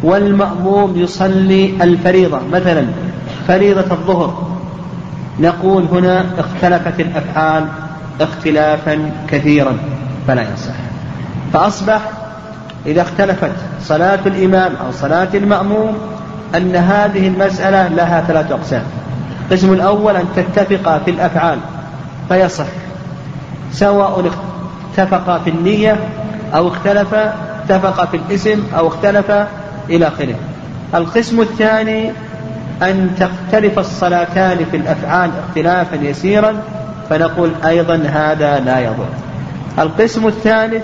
والمأموم 0.04 0.94
يصلي 0.96 1.74
الفريضة. 1.82 2.40
مثلا 2.54 2.86
فريضة 3.48 3.92
الظهر. 3.92 4.48
نقول 5.40 5.84
هنا 5.84 6.26
اختلفت 6.38 7.00
الأفعال 7.00 7.66
اختلافا 8.22 9.12
كثيرا 9.28 9.78
فلا 10.28 10.42
يصح. 10.42 10.74
فأصبح 11.54 12.02
إذا 12.86 13.02
اختلفت 13.02 13.52
صلاة 13.82 14.20
الإمام 14.26 14.76
أو 14.76 14.92
صلاة 14.92 15.28
المأموم 15.34 15.98
أن 16.56 16.76
هذه 16.76 17.28
المسألة 17.28 17.88
لها 17.88 18.22
ثلاث 18.22 18.52
أقسام. 18.52 18.84
القسم 19.46 19.74
الأول 19.74 20.16
أن 20.16 20.26
تتفق 20.36 21.04
في 21.06 21.12
الأفعال 21.12 21.58
فيصح 22.30 22.66
سواء 23.72 24.32
اتفق 24.98 25.44
في 25.44 25.50
النية 25.50 25.98
أو 26.56 26.68
اختلف 26.68 27.14
اتفق 27.14 28.10
في 28.10 28.18
الاسم 28.18 28.64
أو 28.78 28.88
اختلف 28.88 29.32
إلى 29.90 30.08
آخره. 30.08 30.36
القسم 30.96 31.42
الثاني 31.42 32.12
أن 32.82 33.10
تختلف 33.20 33.80
الصلاتان 33.80 34.58
في 34.72 34.78
الأفعال 34.78 35.32
اختلافا 35.48 35.96
يسيرا 35.96 36.54
فنقول 37.10 37.52
أيضا 37.66 37.96
هذا 37.96 38.60
لا 38.60 38.80
يضر. 38.80 39.08
القسم 39.80 40.28
الثالث 40.28 40.84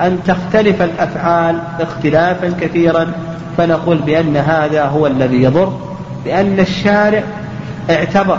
أن 0.00 0.18
تختلف 0.26 0.82
الأفعال 0.82 1.58
اختلافا 1.80 2.52
كثيرا 2.60 3.12
فنقول 3.56 3.98
بأن 3.98 4.36
هذا 4.36 4.84
هو 4.84 5.06
الذي 5.06 5.42
يضر 5.42 5.72
لأن 6.26 6.60
الشارع 6.60 7.22
اعتبر 7.90 8.38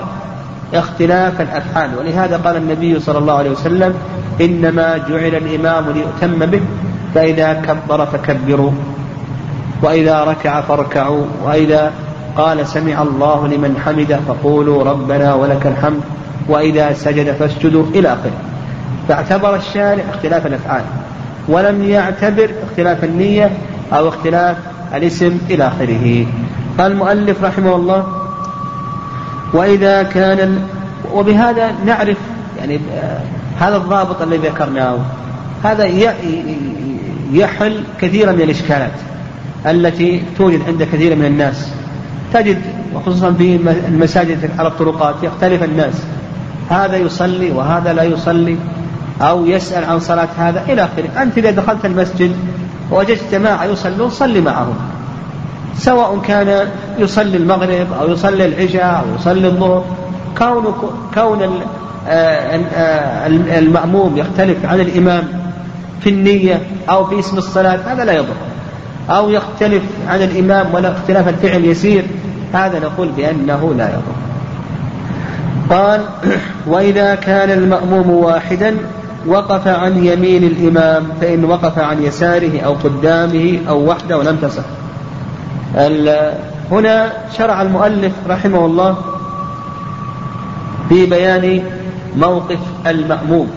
اختلاف 0.73 1.41
الأفعال. 1.41 1.89
ولهذا 1.97 2.37
قال 2.37 2.57
النبي 2.57 2.99
صلى 2.99 3.17
الله 3.17 3.33
عليه 3.33 3.49
وسلم 3.49 3.93
إنما 4.41 4.97
جعل 4.97 5.35
الإمام 5.35 5.85
ليؤتم 5.89 6.45
به 6.45 6.61
فإذا 7.15 7.53
كبر 7.53 8.05
فكبروا 8.05 8.71
وإذا 9.81 10.23
ركع 10.23 10.61
فاركعوا 10.61 11.25
وإذا 11.43 11.91
قال 12.37 12.67
سمع 12.67 13.01
الله 13.01 13.47
لمن 13.47 13.77
حمده 13.85 14.19
فقولوا 14.27 14.83
ربنا 14.83 15.33
ولك 15.33 15.67
الحمد 15.67 16.01
وإذا 16.49 16.93
سجد 16.93 17.31
فاسجدوا 17.31 17.85
إلى 17.95 18.07
آخره. 18.07 18.31
فاعتبر 19.07 19.55
الشارع 19.55 20.03
اختلاف 20.13 20.47
الأفعال. 20.47 20.83
ولم 21.47 21.83
يعتبر 21.83 22.49
اختلاف 22.69 23.03
النية 23.03 23.51
أو 23.93 24.07
اختلاف 24.09 24.57
الاسم 24.93 25.37
إلى 25.49 25.67
آخره. 25.67 26.25
قال 26.77 26.91
المؤلف 26.91 27.43
رحمه 27.43 27.75
الله 27.75 28.07
وإذا 29.53 30.03
كان 30.03 30.67
وبهذا 31.13 31.71
نعرف 31.85 32.17
يعني 32.59 32.79
هذا 33.59 33.77
الضابط 33.77 34.21
الذي 34.21 34.47
ذكرناه 34.47 34.97
هذا 35.63 35.85
يحل 37.31 37.83
كثيرا 38.01 38.31
من 38.31 38.41
الإشكالات 38.41 38.91
التي 39.65 40.23
توجد 40.37 40.61
عند 40.67 40.83
كثير 40.83 41.15
من 41.15 41.25
الناس. 41.25 41.69
تجد 42.33 42.61
وخصوصا 42.95 43.33
في 43.33 43.59
المساجد 43.87 44.49
على 44.59 44.67
الطرقات 44.67 45.15
يختلف 45.23 45.63
الناس. 45.63 46.03
هذا 46.69 46.97
يصلي 46.97 47.51
وهذا 47.51 47.93
لا 47.93 48.03
يصلي. 48.03 48.57
أو 49.21 49.45
يسأل 49.45 49.83
عن 49.83 49.99
صلاة 49.99 50.27
هذا 50.37 50.63
إلى 50.69 50.83
آخره. 50.83 51.21
أنت 51.21 51.37
إذا 51.37 51.51
دخلت 51.51 51.85
المسجد 51.85 52.35
ووجدت 52.91 53.23
جماعة 53.31 53.65
يصلون 53.65 54.09
صلي 54.09 54.41
معهم. 54.41 54.75
سواء 55.77 56.19
كان 56.27 56.67
يصلي 56.97 57.37
المغرب 57.37 57.87
أو 58.01 58.11
يصلي 58.11 58.45
العشاء 58.45 59.03
أو 59.05 59.15
يصلي 59.15 59.47
الظهر 59.47 59.85
كون 60.37 60.75
كون 61.13 61.61
آه، 62.07 62.59
آه، 62.75 63.27
المأموم 63.59 64.17
يختلف 64.17 64.65
عن 64.65 64.79
الإمام 64.79 65.23
في 66.01 66.09
النية 66.09 66.61
أو 66.89 67.05
في 67.05 67.19
اسم 67.19 67.37
الصلاة 67.37 67.79
هذا 67.87 68.05
لا 68.05 68.13
يضر. 68.13 68.35
أو 69.09 69.29
يختلف 69.29 69.83
عن 70.09 70.21
الإمام 70.21 70.73
ولا 70.73 70.91
اختلاف 70.91 71.27
الفعل 71.27 71.65
يسير 71.65 72.05
هذا 72.53 72.79
نقول 72.79 73.09
بأنه 73.09 73.73
لا 73.77 73.89
يضر. 73.89 74.23
قال 75.69 76.01
وإذا 76.71 77.15
كان 77.15 77.51
المأموم 77.51 78.09
واحدا 78.09 78.75
وقف 79.27 79.67
عن 79.67 80.05
يمين 80.05 80.43
الإمام 80.43 81.07
فإن 81.21 81.45
وقف 81.45 81.79
عن 81.79 82.03
يساره 82.03 82.61
أو 82.61 82.73
قدامه 82.73 83.59
أو 83.69 83.89
وحده 83.89 84.23
لم 84.23 84.35
تصح. 84.35 84.63
هنا 86.71 87.13
شرع 87.37 87.61
المؤلف 87.61 88.11
رحمه 88.29 88.65
الله 88.65 88.97
في 90.89 91.05
بيان 91.05 91.63
موقف 92.17 92.59
المأموم. 92.87 93.51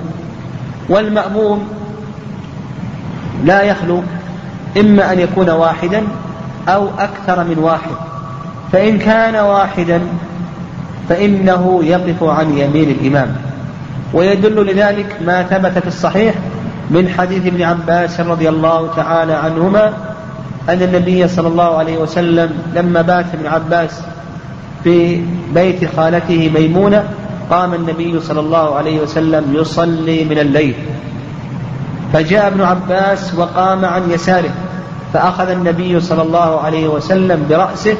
والمأموم 0.88 1.68
لا 3.44 3.62
يخلو 3.62 4.02
إما 4.80 5.12
أن 5.12 5.18
يكون 5.20 5.50
واحدا 5.50 6.02
أو 6.68 6.88
أكثر 6.98 7.44
من 7.44 7.58
واحد. 7.58 7.90
فإن 8.72 8.98
كان 8.98 9.36
واحدا 9.36 10.00
فإنه 11.08 11.80
يقف 11.84 12.22
عن 12.22 12.58
يمين 12.58 12.90
الإمام. 12.90 13.36
ويدل 14.16 14.66
لذلك 14.66 15.16
ما 15.26 15.42
ثبت 15.42 15.78
في 15.78 15.86
الصحيح 15.86 16.34
من 16.90 17.08
حديث 17.08 17.46
ابن 17.46 17.62
عباس 17.62 18.20
رضي 18.20 18.48
الله 18.48 18.90
تعالى 18.96 19.32
عنهما 19.32 19.92
أن 20.68 20.82
النبي 20.82 21.28
صلى 21.28 21.48
الله 21.48 21.78
عليه 21.78 21.98
وسلم 21.98 22.50
لما 22.74 23.02
بات 23.02 23.26
ابن 23.34 23.46
عباس 23.46 24.00
في 24.84 25.22
بيت 25.54 25.96
خالته 25.96 26.50
ميمونة 26.54 27.04
قام 27.50 27.74
النبي 27.74 28.20
صلى 28.20 28.40
الله 28.40 28.74
عليه 28.74 29.00
وسلم 29.00 29.54
يصلي 29.54 30.24
من 30.24 30.38
الليل. 30.38 30.74
فجاء 32.12 32.46
ابن 32.46 32.62
عباس 32.62 33.34
وقام 33.34 33.84
عن 33.84 34.10
يساره 34.10 34.50
فأخذ 35.12 35.48
النبي 35.48 36.00
صلى 36.00 36.22
الله 36.22 36.60
عليه 36.60 36.88
وسلم 36.88 37.46
برأسه 37.50 37.96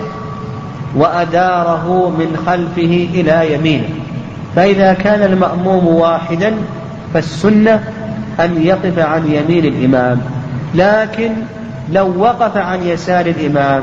وأداره 0.96 2.12
من 2.18 2.37
خلفه 2.46 3.09
إلى 3.14 3.55
يمينه. 3.55 4.06
فإذا 4.57 4.92
كان 4.92 5.23
المأموم 5.23 5.87
واحدا 5.87 6.55
فالسنة 7.14 7.85
أن 8.40 8.62
يقف 8.62 8.99
عن 8.99 9.27
يمين 9.27 9.64
الإمام 9.64 10.21
لكن 10.75 11.33
لو 11.92 12.23
وقف 12.23 12.57
عن 12.57 12.83
يسار 12.83 13.27
الإمام 13.27 13.83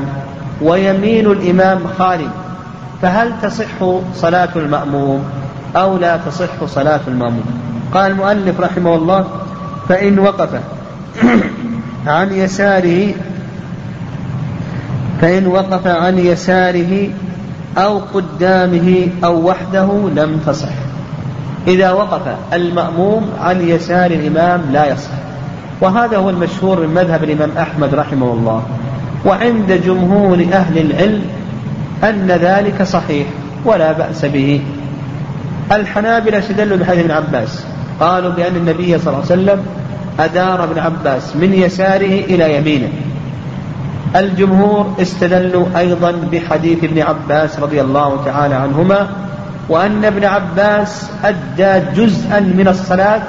ويمين 0.62 1.26
الإمام 1.26 1.78
خالي 1.98 2.28
فهل 3.02 3.32
تصح 3.42 4.00
صلاة 4.14 4.48
المأموم 4.56 5.24
أو 5.76 5.96
لا 5.96 6.16
تصح 6.16 6.64
صلاة 6.66 7.00
المأموم؟ 7.08 7.44
قال 7.94 8.12
المؤلف 8.12 8.60
رحمه 8.60 8.94
الله 8.94 9.26
فإن 9.88 10.18
وقف 10.18 10.48
عن 12.06 12.32
يساره 12.32 13.14
فإن 15.20 15.46
وقف 15.46 15.86
عن 15.86 16.18
يساره 16.18 17.08
أو 17.78 17.98
قدامه 18.14 19.08
أو 19.24 19.48
وحده 19.48 19.88
لم 20.16 20.40
تصح. 20.46 20.72
إذا 21.68 21.90
وقف 21.90 22.22
المأموم 22.52 23.30
عن 23.40 23.68
يسار 23.68 24.10
الإمام 24.10 24.62
لا 24.72 24.92
يصح. 24.92 25.10
وهذا 25.80 26.16
هو 26.16 26.30
المشهور 26.30 26.86
من 26.86 26.94
مذهب 26.94 27.24
الإمام 27.24 27.50
أحمد 27.58 27.94
رحمه 27.94 28.32
الله. 28.32 28.62
وعند 29.26 29.72
جمهور 29.86 30.46
أهل 30.52 30.78
العلم 30.78 31.22
أن 32.04 32.26
ذلك 32.26 32.82
صحيح 32.82 33.26
ولا 33.64 33.92
بأس 33.92 34.24
به. 34.24 34.60
الحنابلة 35.72 36.38
استدلوا 36.38 36.76
بحديث 36.76 37.04
ابن 37.04 37.10
عباس. 37.10 37.64
قالوا 38.00 38.32
بأن 38.32 38.56
النبي 38.56 38.98
صلى 38.98 39.06
الله 39.06 39.24
عليه 39.30 39.42
وسلم 39.42 39.62
أدار 40.20 40.64
ابن 40.64 40.78
عباس 40.78 41.36
من 41.36 41.54
يساره 41.54 42.24
إلى 42.24 42.56
يمينه. 42.56 42.88
الجمهور 44.16 44.94
استدلوا 45.00 45.66
أيضا 45.76 46.12
بحديث 46.32 46.84
ابن 46.84 47.02
عباس 47.02 47.60
رضي 47.60 47.80
الله 47.80 48.24
تعالى 48.24 48.54
عنهما 48.54 49.08
وأن 49.68 50.04
ابن 50.04 50.24
عباس 50.24 51.10
أدى 51.24 51.86
جزءا 51.96 52.40
من 52.40 52.68
الصلاة 52.68 53.22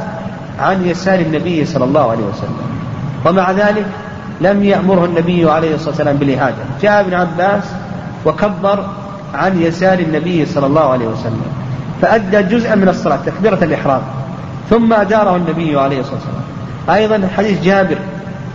عن 0.60 0.86
يسار 0.86 1.20
النبي 1.20 1.66
صلى 1.66 1.84
الله 1.86 2.12
عليه 2.12 2.24
وسلم. 2.24 2.58
ومع 3.26 3.52
ذلك 3.52 3.86
لم 4.42 4.64
يأمره 4.64 5.06
النبي 5.06 5.52
عليه 5.52 5.76
الصلاة 5.76 5.90
والسلام 5.90 6.18
بالإعادة 6.18 6.58
جاء 6.82 7.02
ابن 7.02 7.14
عباس 7.14 7.64
وكبر 8.26 8.86
عن 9.34 9.62
يسار 9.62 10.00
النبي 10.00 10.46
صلى 10.46 10.66
الله 10.66 10.90
عليه 10.92 11.08
وسلم 11.08 11.46
فأدى 12.02 12.42
جزءا 12.42 12.76
من 12.76 12.90
الصلاة 12.90 13.20
تكبيرة 13.26 13.64
الإحرام 13.64 14.02
ثم 14.70 14.94
أداره 14.94 15.36
النبي 15.36 15.80
عليه 15.80 16.00
الصلاة 16.00 16.16
والسلام. 16.16 16.96
أيضا 16.98 17.28
حديث 17.38 17.64
جابر 17.64 17.98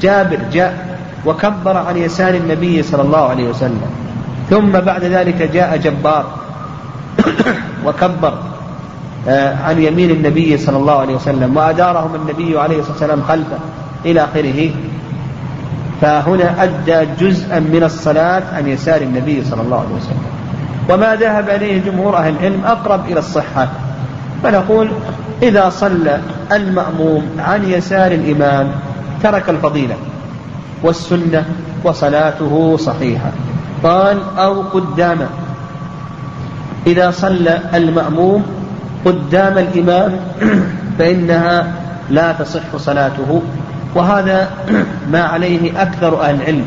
جابر 0.02 0.38
جاء 0.52 0.89
وكبر 1.26 1.76
عن 1.76 1.96
يسار 1.96 2.34
النبي 2.34 2.82
صلى 2.82 3.02
الله 3.02 3.28
عليه 3.28 3.48
وسلم. 3.48 3.90
ثم 4.50 4.70
بعد 4.70 5.04
ذلك 5.04 5.42
جاء 5.42 5.76
جبار. 5.76 6.24
وكبر 7.86 8.34
آه، 9.28 9.56
عن 9.64 9.82
يمين 9.82 10.10
النبي 10.10 10.58
صلى 10.58 10.76
الله 10.76 10.98
عليه 10.98 11.14
وسلم 11.14 11.56
وأدارهم 11.56 12.14
النبي 12.14 12.58
عليه 12.58 12.78
الصلاة 12.78 12.92
والسلام 12.92 13.22
خلفه 13.22 13.58
إلى 14.04 14.24
آخره. 14.24 14.70
فهنا 16.00 16.64
أدى 16.64 17.08
جزءا 17.20 17.58
من 17.58 17.82
الصلاة 17.84 18.42
عن 18.56 18.66
يسار 18.66 19.00
النبي 19.02 19.44
صلى 19.44 19.62
الله 19.62 19.76
عليه 19.76 19.94
وسلم. 19.96 20.24
وما 20.90 21.16
ذهب 21.16 21.48
إليه 21.48 21.82
جمهور 21.82 22.16
أهل 22.16 22.34
العلم 22.36 22.64
أقرب 22.64 23.04
إلى 23.04 23.18
الصحة. 23.18 23.68
فنقول 24.42 24.88
إذا 25.42 25.68
صلى 25.68 26.20
المأموم 26.52 27.22
عن 27.38 27.70
يسار 27.70 28.12
الإمام 28.12 28.72
ترك 29.22 29.48
الفضيلة. 29.48 29.94
والسنة 30.82 31.44
وصلاته 31.84 32.76
صحيحة. 32.76 33.30
قال 33.84 34.18
أو 34.38 34.62
قدامه 34.62 35.28
إذا 36.86 37.10
صلى 37.10 37.60
المأموم 37.74 38.42
قدام 39.04 39.58
الإمام 39.58 40.20
فإنها 40.98 41.72
لا 42.10 42.32
تصح 42.32 42.76
صلاته. 42.76 43.42
وهذا 43.94 44.50
ما 45.12 45.20
عليه 45.22 45.82
أكثر 45.82 46.22
أهل 46.22 46.34
العلم 46.34 46.64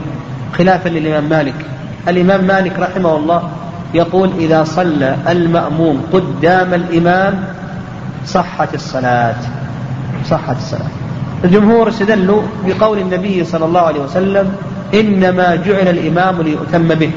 خلافا 0.57 0.89
للإمام 0.89 1.29
مالك. 1.29 1.65
الإمام 2.07 2.43
مالك 2.43 2.79
رحمه 2.79 3.15
الله 3.15 3.49
يقول 3.93 4.29
إذا 4.39 4.63
صلى 4.63 5.17
المأموم 5.29 6.01
قدام 6.13 6.73
الإمام 6.73 7.43
صحت 8.25 8.73
الصلاة. 8.73 9.35
صحت 10.29 10.57
الصلاة. 10.57 11.02
الجمهور 11.43 11.89
استدلوا 11.89 12.41
بقول 12.67 12.99
النبي 12.99 13.43
صلى 13.43 13.65
الله 13.65 13.81
عليه 13.81 13.99
وسلم 13.99 14.55
إنما 14.93 15.55
جعل 15.55 15.87
الإمام 15.87 16.41
ليؤتم 16.41 16.87
به. 16.87 17.11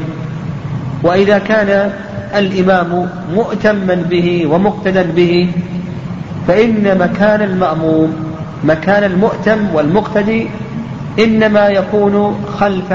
وإذا 1.03 1.39
كان 1.39 1.93
الإمام 2.35 3.09
مؤتما 3.35 3.95
به 3.95 4.47
ومقتدا 4.47 5.03
به 5.03 5.51
فإن 6.49 6.99
مكان 6.99 7.43
المأموم 7.43 8.17
مكان 8.65 9.05
المؤتم 9.05 9.59
والمقتدي 9.75 10.49
إنما 11.19 11.69
يكون 11.69 12.45
خلف 12.59 12.93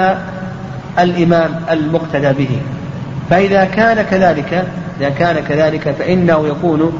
الإمام 0.99 1.49
المقتدى 1.71 2.33
به. 2.33 2.49
فإذا 3.29 3.65
كان 3.65 4.01
كذلك 4.01 4.67
إذا 4.99 5.09
كان 5.09 5.35
كذلك 5.49 5.95
فإنه 5.99 6.47
يكون 6.47 6.93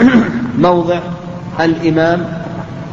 موضع 0.58 0.98
الإمام 1.60 2.41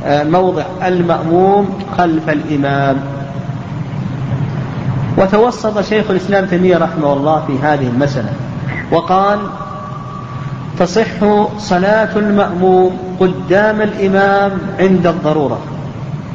موضع 0.05 0.63
المأموم 0.85 1.79
خلف 1.97 2.29
الإمام. 2.29 2.97
وتوسط 5.17 5.81
شيخ 5.81 6.09
الإسلام 6.09 6.45
تيمية 6.45 6.77
رحمه 6.77 7.13
الله 7.13 7.43
في 7.47 7.59
هذه 7.59 7.87
المسألة 7.87 8.33
وقال 8.91 9.39
تصح 10.79 11.47
صلاة 11.57 12.09
المأموم 12.15 12.97
قدام 13.19 13.81
الإمام 13.81 14.51
عند 14.79 15.07
الضرورة 15.07 15.59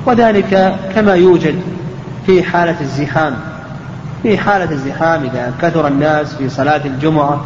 وذلك 0.07 0.77
كما 0.95 1.15
يوجد 1.15 1.55
في 2.27 2.43
حالة 2.43 2.77
الزحام. 2.81 3.35
في 4.23 4.39
حالة 4.39 4.71
الزحام 4.71 5.23
إذا 5.23 5.53
كثر 5.63 5.89
الناس 5.89 6.35
في 6.35 6.49
صلاة 6.49 6.81
الجمعة 6.85 7.41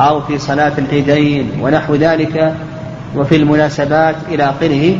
أو 0.00 0.20
في 0.20 0.38
صلاة 0.38 0.72
العيدين 0.78 1.50
ونحو 1.60 1.94
ذلك 1.94 2.54
وفي 3.16 3.36
المناسبات 3.36 4.14
إلى 4.28 4.44
آخره 4.44 4.98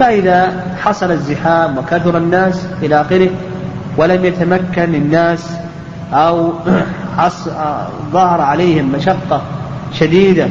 فإذا 0.00 0.52
حصل 0.82 1.10
الزحام 1.10 1.78
وكثر 1.78 2.16
الناس 2.16 2.66
إلى 2.82 3.00
آخره 3.00 3.30
ولم 3.96 4.24
يتمكن 4.24 4.94
الناس 4.94 5.50
أو 6.12 6.52
ظهر 8.12 8.40
عليهم 8.40 8.92
مشقة 8.92 9.42
شديدة 9.92 10.48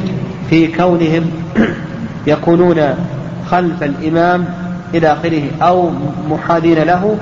في 0.50 0.66
كونهم 0.66 1.30
يكونون 2.26 2.94
خلف 3.50 3.82
الإمام 3.82 4.44
إلى 4.94 5.12
آخره 5.12 5.42
أو 5.62 5.90
محاذين 6.30 6.78
له 6.78 7.16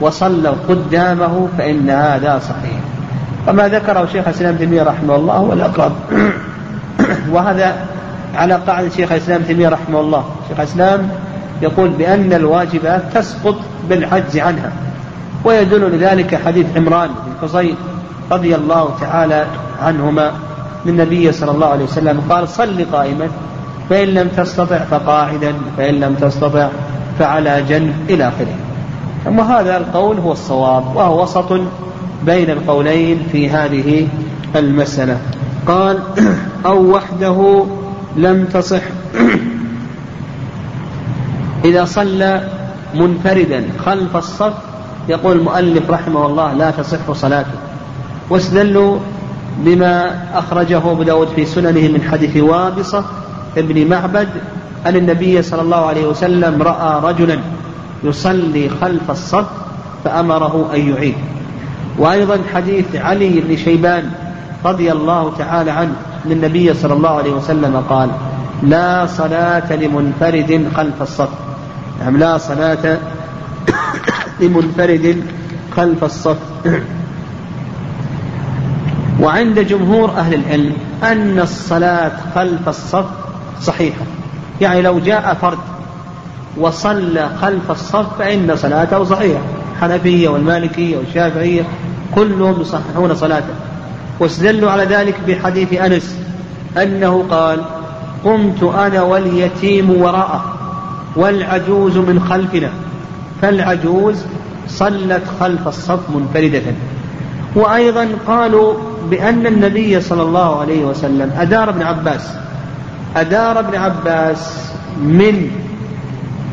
وصلوا 0.00 0.54
قدامه 0.68 1.48
فإن 1.58 1.90
هذا 1.90 2.38
صحيح. 2.38 2.80
وما 3.48 3.68
ذكره 3.68 4.08
شيخ 4.12 4.28
الإسلام 4.28 4.56
تيمية 4.56 4.82
رحمه 4.82 5.16
الله 5.16 5.34
هو 5.34 5.52
الأقرب. 5.52 5.92
وهذا 7.32 7.76
على 8.34 8.54
قاعدة 8.54 8.88
شيخ 8.88 9.12
الإسلام 9.12 9.42
تيمية 9.42 9.68
رحمه 9.68 10.00
الله. 10.00 10.24
شيخ 10.48 10.60
الإسلام 10.60 11.08
يقول 11.62 11.88
بأن 11.88 12.32
الواجبات 12.32 13.02
تسقط 13.14 13.56
بالعجز 13.88 14.38
عنها. 14.38 14.72
ويدل 15.44 15.96
لذلك 15.96 16.40
حديث 16.46 16.66
عمران 16.76 17.08
بن 17.08 17.48
حصين 17.48 17.76
رضي 18.32 18.54
الله 18.54 18.94
تعالى 19.00 19.46
عنهما 19.82 20.32
للنبي 20.86 21.32
صلى 21.32 21.50
الله 21.50 21.66
عليه 21.66 21.84
وسلم 21.84 22.20
قال 22.30 22.48
صل 22.48 22.84
قائما 22.92 23.28
فإن 23.90 24.08
لم 24.08 24.28
تستطع 24.28 24.78
فقاعدا 24.78 25.54
فإن 25.76 25.94
لم 25.94 26.14
تستطع 26.14 26.68
فعلى 27.18 27.62
جنب 27.68 27.94
إلى 28.10 28.28
آخره. 28.28 28.54
وهذا 29.26 29.76
القول 29.76 30.18
هو 30.18 30.32
الصواب 30.32 30.96
وهو 30.96 31.22
وسط 31.22 31.52
بين 32.26 32.50
القولين 32.50 33.22
في 33.32 33.50
هذه 33.50 34.08
المسألة. 34.56 35.18
قال 35.66 35.98
أو 36.66 36.94
وحده 36.94 37.64
لم 38.16 38.44
تصح 38.44 38.82
إذا 41.64 41.84
صلى 41.84 42.48
منفردا 42.94 43.64
خلف 43.86 44.16
الصف 44.16 44.52
يقول 45.08 45.36
المؤلف 45.36 45.90
رحمه 45.90 46.26
الله 46.26 46.52
لا 46.54 46.70
تصح 46.70 47.12
صلاته. 47.12 47.58
واستدلوا 48.30 48.98
بما 49.58 50.20
أخرجه 50.34 50.78
أبو 50.78 51.02
داود 51.02 51.28
في 51.28 51.46
سننه 51.46 51.88
من 51.88 52.08
حديث 52.10 52.36
وابصة 52.36 53.04
ابن 53.56 53.88
معبد 53.90 54.28
أن 54.86 54.96
النبي 54.96 55.42
صلى 55.42 55.62
الله 55.62 55.86
عليه 55.86 56.06
وسلم 56.06 56.62
رأى 56.62 57.12
رجلا 57.12 57.38
يصلي 58.04 58.68
خلف 58.80 59.10
الصف 59.10 59.46
فأمره 60.04 60.70
أن 60.74 60.94
يعيد. 60.94 61.14
وأيضا 61.98 62.38
حديث 62.54 62.96
علي 62.96 63.40
بن 63.40 63.56
شيبان 63.56 64.10
رضي 64.64 64.92
الله 64.92 65.32
تعالى 65.38 65.70
عنه 65.70 65.92
أن 66.26 66.32
النبي 66.32 66.74
صلى 66.74 66.94
الله 66.94 67.10
عليه 67.10 67.32
وسلم 67.32 67.84
قال 67.90 68.10
لا 68.62 69.06
صلاة 69.06 69.72
لمنفرد 69.76 70.68
خلف 70.76 71.02
الصف. 71.02 71.28
نعم 72.00 72.16
لا 72.16 72.38
صلاة 72.38 72.98
لمنفرد 74.40 75.22
خلف 75.76 76.04
الصف؟ 76.04 76.36
وعند 79.20 79.58
جمهور 79.58 80.10
أهل 80.10 80.34
العلم 80.34 80.72
أن 81.02 81.38
الصلاة 81.38 82.12
خلف 82.34 82.68
الصف 82.68 83.04
صحيحة. 83.60 84.04
يعني 84.60 84.82
لو 84.82 84.98
جاء 84.98 85.34
فرد 85.42 85.58
وصلى 86.56 87.30
خلف 87.40 87.70
الصف 87.70 88.18
فإن 88.18 88.56
صلاته 88.56 89.04
صحيحة. 89.04 89.40
الحنفية 89.76 90.28
والمالكية 90.28 90.96
والشافعية 90.96 91.62
كلهم 92.14 92.60
يصححون 92.60 93.14
صلاته. 93.14 93.54
واستدلوا 94.20 94.70
على 94.70 94.84
ذلك 94.84 95.14
بحديث 95.28 95.72
أنس 95.72 96.16
أنه 96.76 97.24
قال 97.30 97.60
قمت 98.24 98.62
أنا 98.62 99.02
واليتيم 99.02 99.90
وراءه. 99.90 100.61
والعجوز 101.16 101.96
من 101.96 102.20
خلفنا. 102.20 102.70
فالعجوز 103.42 104.24
صلت 104.68 105.22
خلف 105.40 105.68
الصف 105.68 106.00
منفردة. 106.10 106.62
وأيضا 107.54 108.08
قالوا 108.26 108.74
بأن 109.10 109.46
النبي 109.46 110.00
صلى 110.00 110.22
الله 110.22 110.60
عليه 110.60 110.84
وسلم 110.84 111.30
أدار 111.38 111.68
ابن 111.68 111.82
عباس 111.82 112.28
أدار 113.16 113.58
ابن 113.58 113.78
عباس 113.78 114.72
من 115.02 115.50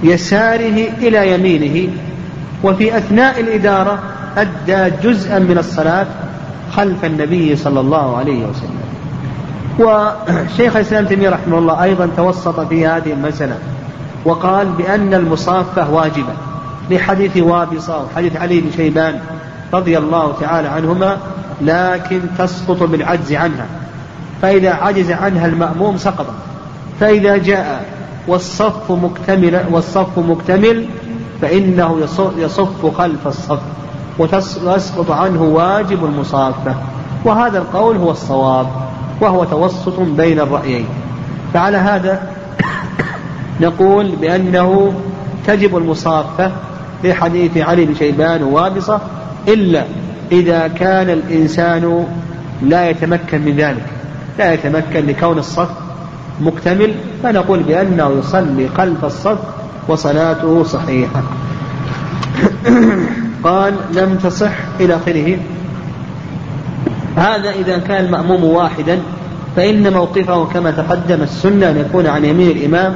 يساره 0.03 0.87
إلى 0.97 1.33
يمينه 1.33 1.93
وفي 2.63 2.97
أثناء 2.97 3.39
الإدارة 3.39 3.99
أدى 4.37 4.95
جزءا 5.03 5.39
من 5.39 5.57
الصلاة 5.57 6.07
خلف 6.71 7.05
النبي 7.05 7.55
صلى 7.55 7.79
الله 7.79 8.17
عليه 8.17 8.45
وسلم. 8.45 8.79
وشيخ 9.79 10.75
الإسلام 10.75 11.05
تيمية 11.05 11.29
رحمه 11.29 11.57
الله 11.57 11.83
أيضا 11.83 12.09
توسط 12.17 12.59
في 12.59 12.87
هذه 12.87 13.13
المسألة. 13.13 13.57
وقال 14.25 14.67
بأن 14.67 15.13
المصافة 15.13 15.89
واجبة 15.89 16.33
لحديث 16.91 17.37
وابصة 17.37 18.03
وحديث 18.03 18.35
علي 18.35 18.61
بن 18.61 18.71
شيبان 18.71 19.19
رضي 19.73 19.97
الله 19.97 20.33
تعالى 20.41 20.67
عنهما 20.67 21.17
لكن 21.61 22.21
تسقط 22.37 22.83
بالعجز 22.83 23.33
عنها. 23.33 23.65
فإذا 24.41 24.73
عجز 24.73 25.11
عنها 25.11 25.45
المأموم 25.45 25.97
سقطت 25.97 26.33
فإذا 26.99 27.37
جاء 27.37 27.85
والصف 28.27 28.91
مكتمل 28.91 29.65
والصف 29.71 30.19
مكتمل 30.19 30.85
فإنه 31.41 32.07
يصف 32.37 32.97
خلف 32.97 33.27
الصف 33.27 33.59
وتسقط 34.19 35.11
عنه 35.11 35.43
واجب 35.43 36.05
المصافة. 36.05 36.75
وهذا 37.25 37.57
القول 37.57 37.97
هو 37.97 38.11
الصواب 38.11 38.67
وهو 39.21 39.43
توسط 39.43 39.99
بين 39.99 40.39
الرأيين. 40.39 40.85
فعلى 41.53 41.77
هذا 41.77 42.21
نقول 43.61 44.15
بأنه 44.21 44.93
تجب 45.47 45.77
المصافة 45.77 46.51
في 47.01 47.13
حديث 47.13 47.57
علي 47.57 47.85
بن 47.85 47.95
شيبان 47.95 48.43
ووابصة 48.43 49.01
إلا 49.47 49.83
إذا 50.31 50.67
كان 50.67 51.09
الإنسان 51.09 52.05
لا 52.61 52.89
يتمكن 52.89 53.41
من 53.41 53.55
ذلك 53.55 53.85
لا 54.39 54.53
يتمكن 54.53 55.05
لكون 55.05 55.37
الصف 55.37 55.69
مكتمل 56.41 56.93
فنقول 57.23 57.63
بأنه 57.63 58.09
يصلي 58.19 58.69
خلف 58.77 59.05
الصف 59.05 59.37
وصلاته 59.87 60.63
صحيحة. 60.63 61.23
قال 63.43 63.73
لم 63.93 64.17
تصح 64.23 64.51
إلى 64.79 64.95
آخره. 64.95 65.37
هذا 67.15 67.49
إذا 67.49 67.77
كان 67.77 68.05
المأموم 68.05 68.43
واحدا 68.43 68.99
فإن 69.55 69.93
موقفه 69.93 70.45
كما 70.45 70.71
تقدم 70.71 71.21
السنة 71.21 71.69
أن 71.69 71.77
يكون 71.77 72.07
عن 72.07 72.25
يمين 72.25 72.57
الإمام 72.57 72.95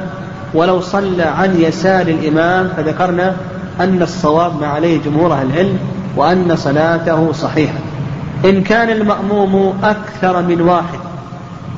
ولو 0.54 0.80
صلى 0.80 1.22
عن 1.22 1.60
يسار 1.60 2.06
الإمام 2.06 2.68
فذكرنا 2.76 3.36
أن 3.80 4.02
الصواب 4.02 4.60
ما 4.60 4.66
عليه 4.66 5.00
جمهور 5.02 5.32
أهل 5.32 5.50
العلم 5.50 5.78
وأن 6.16 6.56
صلاته 6.56 7.32
صحيحة. 7.32 7.78
إن 8.44 8.62
كان 8.62 8.90
المأموم 8.90 9.74
أكثر 9.82 10.42
من 10.42 10.60
واحد 10.60 10.98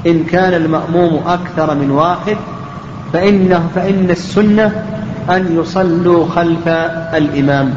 إن 0.07 0.25
كان 0.25 0.55
المأموم 0.55 1.21
أكثر 1.27 1.75
من 1.75 1.91
واحد 1.91 2.37
فإنه 3.13 3.69
فإن 3.75 4.11
السنة 4.11 4.85
أن 5.31 5.61
يصلوا 5.61 6.27
خلف 6.27 6.69
الإمام. 7.15 7.75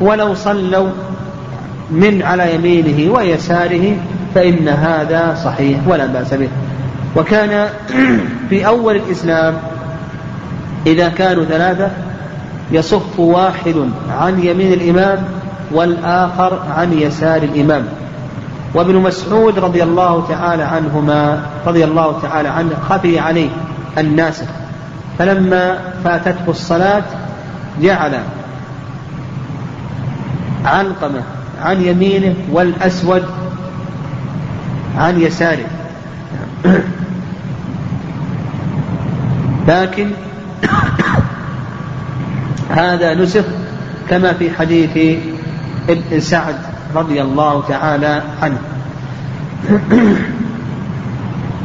ولو 0.00 0.34
صلوا 0.34 0.88
من 1.90 2.22
على 2.22 2.54
يمينه 2.54 3.12
ويساره 3.12 3.96
فإن 4.34 4.68
هذا 4.68 5.38
صحيح 5.44 5.78
ولا 5.86 6.06
بأس 6.06 6.34
به. 6.34 6.48
وكان 7.16 7.68
في 8.50 8.66
أول 8.66 8.96
الإسلام 8.96 9.54
إذا 10.86 11.08
كانوا 11.08 11.44
ثلاثة 11.44 11.90
يصف 12.70 13.20
واحد 13.20 13.74
عن 14.20 14.44
يمين 14.44 14.72
الإمام 14.72 15.24
والآخر 15.72 16.62
عن 16.76 16.92
يسار 16.92 17.42
الإمام. 17.42 17.84
وابن 18.74 18.96
مسعود 18.96 19.58
رضي 19.58 19.82
الله 19.82 20.26
تعالى 20.28 20.62
عنهما 20.62 21.42
رضي 21.66 21.84
الله 21.84 22.20
تعالى 22.22 22.48
عنه 22.48 22.70
خفي 22.88 23.18
عليه 23.18 23.48
الناس. 23.98 24.44
فلما 25.18 25.78
فاتته 26.04 26.48
الصلاة 26.48 27.02
جعل 27.82 28.18
علقمة 30.64 31.22
عن 31.62 31.82
يمينه 31.82 32.34
والأسود 32.52 33.24
عن 34.98 35.20
يساره. 35.20 35.66
لكن 39.68 40.10
هذا 42.70 43.14
نسخ 43.14 43.44
كما 44.10 44.32
في 44.32 44.50
حديث 44.50 45.18
ابن 45.88 46.20
سعد 46.20 46.56
رضي 46.94 47.22
الله 47.22 47.62
تعالى 47.68 48.22
عنه. 48.42 48.58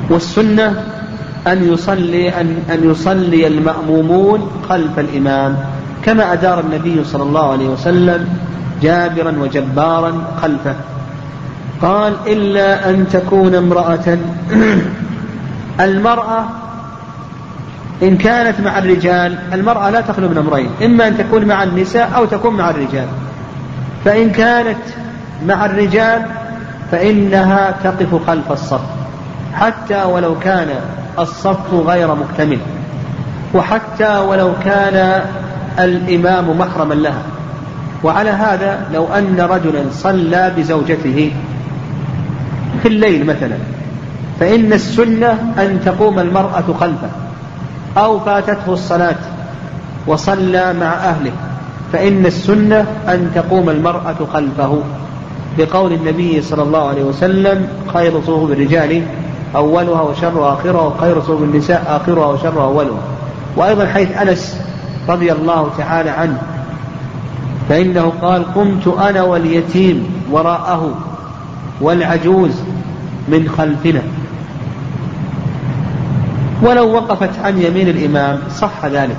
والسنة 0.10 0.84
أن 1.48 1.74
يصلي 1.74 2.30
أن, 2.42 2.64
أن 2.72 2.92
يصلي 2.92 3.48
المأمومون 3.48 4.52
خلف 4.70 5.00
الإمام 5.00 5.58
كما 6.04 6.34
أدار 6.34 6.60
النبي 6.60 7.04
صلى 7.04 7.24
الله 7.24 7.52
عليه 7.52 7.68
وسلم 7.68 8.28
جابرا 8.82 9.34
وجبارا 9.40 10.12
خلفه. 10.42 10.76
قال 11.82 12.14
إلا 12.28 12.90
أن 12.90 13.06
تكون 13.12 13.56
امرأة 13.56 14.18
المرأة 15.88 16.46
إن 18.04 18.18
كانت 18.18 18.62
مع 18.62 18.78
الرجال 18.78 19.38
المرأة 19.54 19.90
لا 19.90 20.02
تخلو 20.02 20.30
من 20.30 20.38
أمرين 20.38 20.70
إما 20.86 21.08
أن 21.08 21.18
تكون 21.18 21.46
مع 21.46 21.64
النساء 21.64 22.12
أو 22.16 22.26
تكون 22.26 22.58
مع 22.58 22.70
الرجال. 22.70 23.08
فإن 24.06 24.30
كانت 24.30 24.80
مع 25.48 25.66
الرجال 25.66 26.26
فإنها 26.92 27.76
تقف 27.84 28.28
خلف 28.28 28.52
الصف 28.52 28.82
حتى 29.54 30.04
ولو 30.04 30.40
كان 30.40 30.68
الصف 31.20 31.74
غير 31.74 32.16
مكتمل 32.16 32.60
وحتى 33.54 34.18
ولو 34.18 34.52
كان 34.64 35.22
الإمام 35.80 36.58
محرما 36.58 36.94
لها. 36.94 37.22
وعلى 38.04 38.30
هذا 38.30 38.80
لو 38.94 39.08
أن 39.08 39.40
رجلا 39.40 39.84
صلى 39.92 40.52
بزوجته 40.58 41.32
في 42.82 42.88
الليل 42.88 43.26
مثلا 43.26 43.58
فإن 44.40 44.74
السنة 44.74 45.54
أن 45.58 45.80
تقوم 45.86 46.20
المرأة 46.20 46.74
خلفه. 46.80 47.27
أو 47.98 48.20
فاتته 48.20 48.74
الصلاة 48.74 49.16
وصلى 50.08 50.74
مع 50.74 50.94
أهله 50.94 51.32
فإن 51.94 52.26
السنة 52.26 52.86
أن 53.08 53.32
تقوم 53.36 53.70
المرأة 53.70 54.16
خلفه. 54.34 54.80
بقول 55.58 55.94
النبي 55.94 56.42
صلى 56.42 56.64
الله 56.64 56.88
عليه 56.88 57.04
وسلم 57.04 57.68
خير 57.94 58.22
صفوف 58.22 58.52
الرجال 58.52 59.04
أولها 59.56 60.02
وشرها 60.02 60.54
آخرها 60.54 60.82
وخير 60.82 61.22
صفوف 61.22 61.42
النساء 61.42 62.02
آخرها 62.04 62.28
وشرها 62.28 62.64
أولها. 62.64 63.02
وأيضا 63.58 63.86
حيث 63.86 64.18
أنس 64.18 64.62
رضي 65.10 65.32
الله 65.32 65.70
تعالى 65.78 66.10
عنه 66.10 66.42
فإنه 67.70 68.14
قال 68.22 68.54
قمت 68.54 68.88
أنا 68.88 69.24
واليتيم 69.24 70.10
وراءه 70.32 70.92
والعجوز 71.82 72.52
من 73.28 73.50
خلفنا. 73.58 74.02
ولو 76.62 76.94
وقفت 76.94 77.40
عن 77.44 77.62
يمين 77.62 77.90
الإمام 77.90 78.40
صح 78.50 78.86
ذلك. 78.86 79.18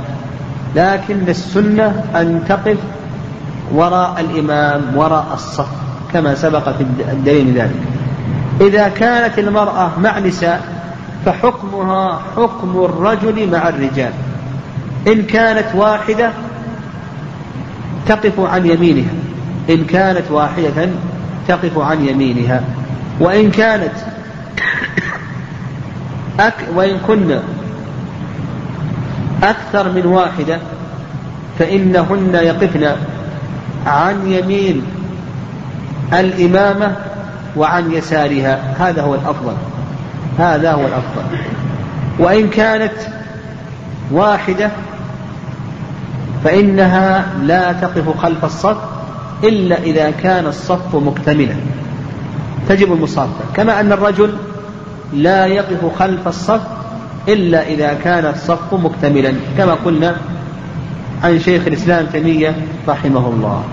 لكن 0.76 1.28
السنة 1.28 2.04
أن 2.14 2.44
تقف 2.48 2.76
وراء 3.72 4.20
الإمام 4.20 4.82
وراء 4.96 5.26
الصف 5.34 5.68
كما 6.12 6.34
سبق 6.34 6.76
في 6.76 6.82
الدليل 7.12 7.58
ذلك. 7.58 7.76
إذا 8.60 8.88
كانت 8.88 9.38
المرأة 9.38 9.90
مع 9.98 10.18
نساء 10.18 10.62
فحكمها 11.24 12.20
حكم 12.36 12.84
الرجل 12.84 13.50
مع 13.50 13.68
الرجال. 13.68 14.12
إن 15.06 15.22
كانت 15.22 15.66
واحدة 15.74 16.30
تقف 18.06 18.40
عن 18.40 18.66
يمينها. 18.66 19.10
إن 19.70 19.84
كانت 19.84 20.30
واحدة 20.30 20.88
تقف 21.48 21.78
عن 21.78 22.08
يمينها. 22.08 22.62
وإن 23.20 23.50
كانت 23.50 23.92
أك 26.40 26.54
وإن 26.74 26.98
كن 27.06 27.38
أكثر 29.42 29.92
من 29.92 30.06
واحدة 30.06 30.58
فإنهن 31.58 32.34
يقفن 32.34 32.96
عن 33.86 34.32
يمين 34.32 34.82
الإمامة 36.12 36.96
وعن 37.56 37.92
يسارها. 37.92 38.74
هذا 38.78 39.02
هو 39.02 39.14
الأفضل. 39.14 39.54
هذا 40.38 40.72
هو 40.72 40.80
الأفضل. 40.80 41.38
وإن 42.18 42.48
كانت 42.48 42.92
واحدة 44.12 44.70
فإنها 46.44 47.26
لا 47.42 47.72
تقف 47.72 48.18
خلف 48.18 48.44
الصف 48.44 48.76
إلا 49.44 49.82
إذا 49.82 50.10
كان 50.10 50.46
الصف 50.46 50.94
مكتملا. 50.94 51.54
تجب 52.68 52.92
المصافة 52.92 53.44
كما 53.54 53.80
أن 53.80 53.92
الرجل 53.92 54.36
لا 55.12 55.46
يقف 55.46 55.98
خلف 55.98 56.28
الصف 56.28 56.60
إلا 57.28 57.62
إذا 57.68 57.94
كان 58.04 58.26
الصف 58.26 58.74
مكتملا 58.74 59.32
كما 59.58 59.74
قلنا 59.84 60.16
عن 61.24 61.38
شيخ 61.38 61.66
الإسلام 61.66 62.06
تيمية 62.12 62.54
رحمه 62.88 63.28
الله. 63.28 63.64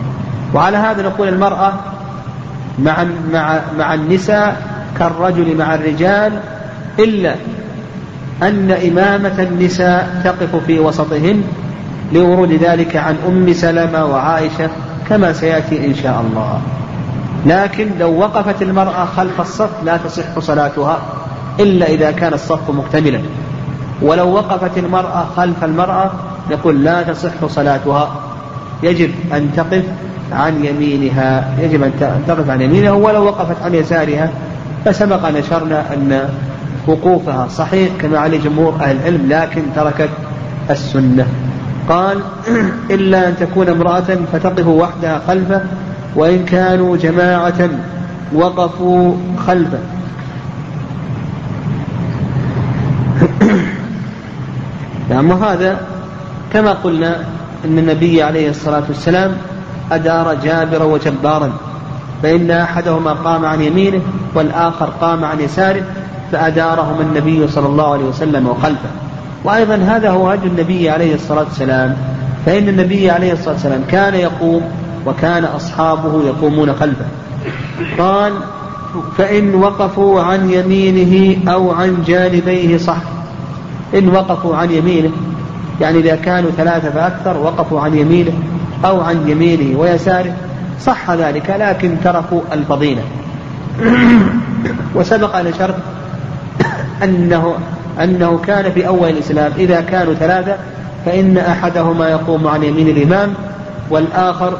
وعلى 0.53 0.77
هذا 0.77 1.01
نقول 1.01 1.27
المرأة 1.27 1.73
مع 2.79 3.03
مع 3.33 3.59
مع 3.77 3.93
النساء 3.93 4.61
كالرجل 4.99 5.57
مع 5.57 5.75
الرجال 5.75 6.39
إلا 6.99 7.35
أن 8.43 8.71
إمامة 8.71 9.39
النساء 9.39 10.21
تقف 10.23 10.55
في 10.55 10.79
وسطهن 10.79 11.43
لورود 12.13 12.51
ذلك 12.51 12.95
عن 12.95 13.15
أم 13.27 13.53
سلمة 13.53 14.05
وعائشة 14.05 14.69
كما 15.09 15.33
سيأتي 15.33 15.85
إن 15.85 15.95
شاء 15.95 16.25
الله. 16.29 16.61
لكن 17.45 17.89
لو 17.99 18.19
وقفت 18.19 18.61
المرأة 18.61 19.05
خلف 19.05 19.41
الصف 19.41 19.69
لا 19.85 19.97
تصح 19.97 20.39
صلاتها. 20.39 20.99
إلا 21.59 21.85
إذا 21.85 22.11
كان 22.11 22.33
الصف 22.33 22.69
مكتملا. 22.69 23.19
ولو 24.01 24.33
وقفت 24.33 24.77
المرأة 24.77 25.25
خلف 25.37 25.63
المرأة 25.63 26.11
نقول 26.51 26.83
لا 26.83 27.03
تصح 27.03 27.45
صلاتها. 27.47 28.15
يجب 28.83 29.11
أن 29.33 29.49
تقف 29.55 29.83
عن 30.31 30.65
يمينها. 30.65 31.55
يجب 31.59 31.83
أن 31.83 32.23
تقف 32.27 32.49
عن 32.49 32.61
يمينها 32.61 32.91
ولو 32.91 33.25
وقفت 33.25 33.63
عن 33.63 33.75
يسارها. 33.75 34.29
فسبق 34.85 35.29
نشرنا 35.29 35.93
أن 35.93 36.29
وقوفها 36.87 37.47
صحيح 37.47 37.89
كما 38.01 38.19
عليه 38.19 38.39
جمهور 38.39 38.73
أهل 38.81 38.97
العلم 38.97 39.29
لكن 39.29 39.61
تركت 39.75 40.09
السنة. 40.69 41.27
قال 41.89 42.17
إلا 42.95 43.27
أن 43.27 43.35
تكون 43.39 43.69
امرأة 43.69 44.17
فتقف 44.33 44.67
وحدها 44.67 45.21
خلفه 45.27 45.61
وإن 46.15 46.45
كانوا 46.45 46.97
جماعة 46.97 47.69
وقفوا 48.33 49.13
خلفه. 49.47 49.79
نعم 55.09 55.31
وهذا 55.31 55.79
كما 56.53 56.73
قلنا 56.73 57.15
أن 57.65 57.77
النبي 57.79 58.23
عليه 58.23 58.49
الصلاة 58.49 58.83
والسلام 58.87 59.37
أدار 59.91 60.33
جابرا 60.43 60.83
وجبارا 60.83 61.53
فإن 62.23 62.51
أحدهما 62.51 63.13
قام 63.13 63.45
عن 63.45 63.61
يمينه 63.61 64.01
والآخر 64.35 64.85
قام 65.01 65.25
عن 65.25 65.39
يساره 65.39 65.83
فأدارهما 66.31 67.01
النبي 67.01 67.47
صلى 67.47 67.67
الله 67.67 67.93
عليه 67.93 68.05
وسلم 68.05 68.47
وخلفه. 68.47 68.89
وأيضا 69.43 69.75
هذا 69.75 70.09
هو 70.09 70.29
هدي 70.29 70.47
النبي 70.47 70.89
عليه 70.89 71.15
الصلاة 71.15 71.43
والسلام 71.43 71.97
فإن 72.45 72.69
النبي 72.69 73.11
عليه 73.11 73.33
الصلاة 73.33 73.53
والسلام 73.53 73.81
كان 73.91 74.13
يقوم 74.13 74.61
وكان 75.05 75.45
أصحابه 75.45 76.23
يقومون 76.23 76.73
خلفه. 76.73 77.05
قال 77.97 78.33
فإن 79.17 79.55
وقفوا 79.55 80.21
عن 80.21 80.49
يمينه 80.49 81.37
أو 81.51 81.71
عن 81.71 82.03
جانبيه 82.07 82.77
صح. 82.77 82.97
إن 83.93 84.09
وقفوا 84.09 84.55
عن 84.55 84.71
يمينه 84.71 85.11
يعني 85.81 85.99
إذا 85.99 86.15
كانوا 86.15 86.51
ثلاثة 86.51 86.89
فأكثر 86.89 87.37
وقفوا 87.37 87.81
عن 87.81 87.95
يمينه 87.95 88.33
أو 88.85 89.01
عن 89.01 89.29
يمينه 89.29 89.79
ويساره 89.79 90.33
صح 90.81 91.11
ذلك 91.11 91.55
لكن 91.59 91.95
تركوا 92.03 92.41
الفضيلة. 92.51 93.01
وسبق 94.95 95.35
أن 95.35 95.53
شرط 95.59 95.75
أنه 97.03 97.55
أنه 98.03 98.37
كان 98.37 98.71
في 98.71 98.87
أول 98.87 99.09
الإسلام 99.09 99.51
إذا 99.57 99.81
كانوا 99.81 100.13
ثلاثة 100.13 100.55
فإن 101.05 101.37
أحدهما 101.37 102.09
يقوم 102.09 102.47
عن 102.47 102.63
يمين 102.63 102.87
الإمام 102.87 103.33
والآخر 103.89 104.57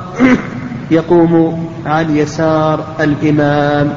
يقوم 0.92 1.66
عن 1.86 2.16
يسار 2.16 2.86
الإمام. 3.00 3.94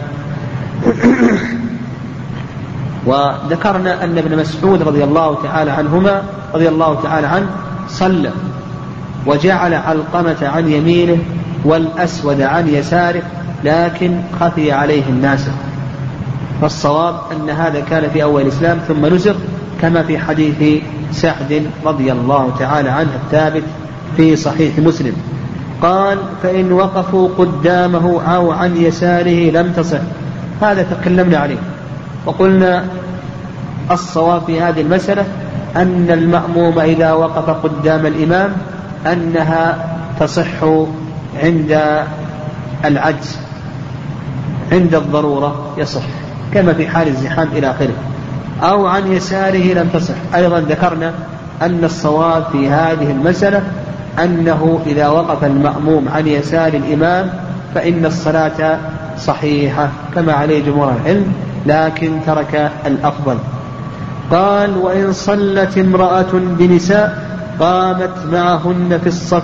وذكرنا 3.06 4.04
أن 4.04 4.18
ابن 4.18 4.38
مسعود 4.38 4.82
رضي 4.82 5.04
الله 5.04 5.38
تعالى 5.42 5.70
عنهما 5.70 6.22
رضي 6.54 6.68
الله 6.68 7.00
تعالى 7.02 7.26
عنه 7.26 7.46
صلى 7.88 8.30
وجعل 9.26 9.74
علقمة 9.74 10.36
عن 10.42 10.68
يمينه 10.68 11.18
والأسود 11.64 12.40
عن 12.40 12.68
يساره 12.68 13.22
لكن 13.64 14.20
خفي 14.40 14.72
عليه 14.72 15.02
الناس. 15.08 15.46
فالصواب 16.60 17.14
أن 17.32 17.50
هذا 17.50 17.80
كان 17.80 18.10
في 18.10 18.22
أول 18.22 18.42
الإسلام 18.42 18.78
ثم 18.88 19.06
نسخ 19.06 19.34
كما 19.80 20.02
في 20.02 20.18
حديث 20.18 20.82
سعد 21.12 21.62
رضي 21.84 22.12
الله 22.12 22.52
تعالى 22.58 22.88
عنه 22.88 23.10
الثابت 23.24 23.62
في 24.16 24.36
صحيح 24.36 24.78
مسلم. 24.78 25.12
قال 25.82 26.18
فإن 26.42 26.72
وقفوا 26.72 27.28
قدامه 27.38 28.22
أو 28.22 28.52
عن 28.52 28.76
يساره 28.76 29.50
لم 29.50 29.72
تصح. 29.72 30.00
هذا 30.62 30.82
تكلمنا 30.82 31.38
عليه. 31.38 31.58
وقلنا 32.28 32.84
الصواب 33.90 34.42
في 34.46 34.60
هذه 34.60 34.80
المسألة 34.80 35.24
أن 35.76 36.06
المأموم 36.10 36.78
إذا 36.78 37.12
وقف 37.12 37.50
قدام 37.50 38.06
الإمام 38.06 38.52
أنها 39.06 39.84
تصح 40.20 40.64
عند 41.42 41.82
العجز 42.84 43.36
عند 44.72 44.94
الضرورة 44.94 45.74
يصح 45.78 46.02
كما 46.54 46.72
في 46.72 46.88
حال 46.88 47.08
الزحام 47.08 47.48
إلى 47.52 47.70
آخره 47.70 47.94
أو 48.62 48.86
عن 48.86 49.12
يساره 49.12 49.74
لم 49.74 49.88
تصح. 49.88 50.14
أيضا 50.34 50.60
ذكرنا 50.60 51.12
أن 51.62 51.84
الصواب 51.84 52.44
في 52.52 52.68
هذه 52.68 53.10
المسألة 53.10 53.62
أنه 54.24 54.80
إذا 54.86 55.08
وقف 55.08 55.44
المأموم 55.44 56.08
عن 56.08 56.26
يسار 56.26 56.74
الإمام 56.74 57.30
فإن 57.74 58.06
الصلاة 58.06 58.78
صحيحة 59.18 59.88
كما 60.14 60.32
عليه 60.32 60.64
جمهور 60.64 60.92
العلم. 60.92 61.32
لكن 61.66 62.20
ترك 62.26 62.72
الأفضل. 62.86 63.38
قال 64.30 64.76
وإن 64.76 65.12
صلت 65.12 65.78
امرأة 65.78 66.32
بنساء 66.32 67.28
قامت 67.60 68.10
معهن 68.32 68.98
في 69.02 69.06
الصف 69.06 69.42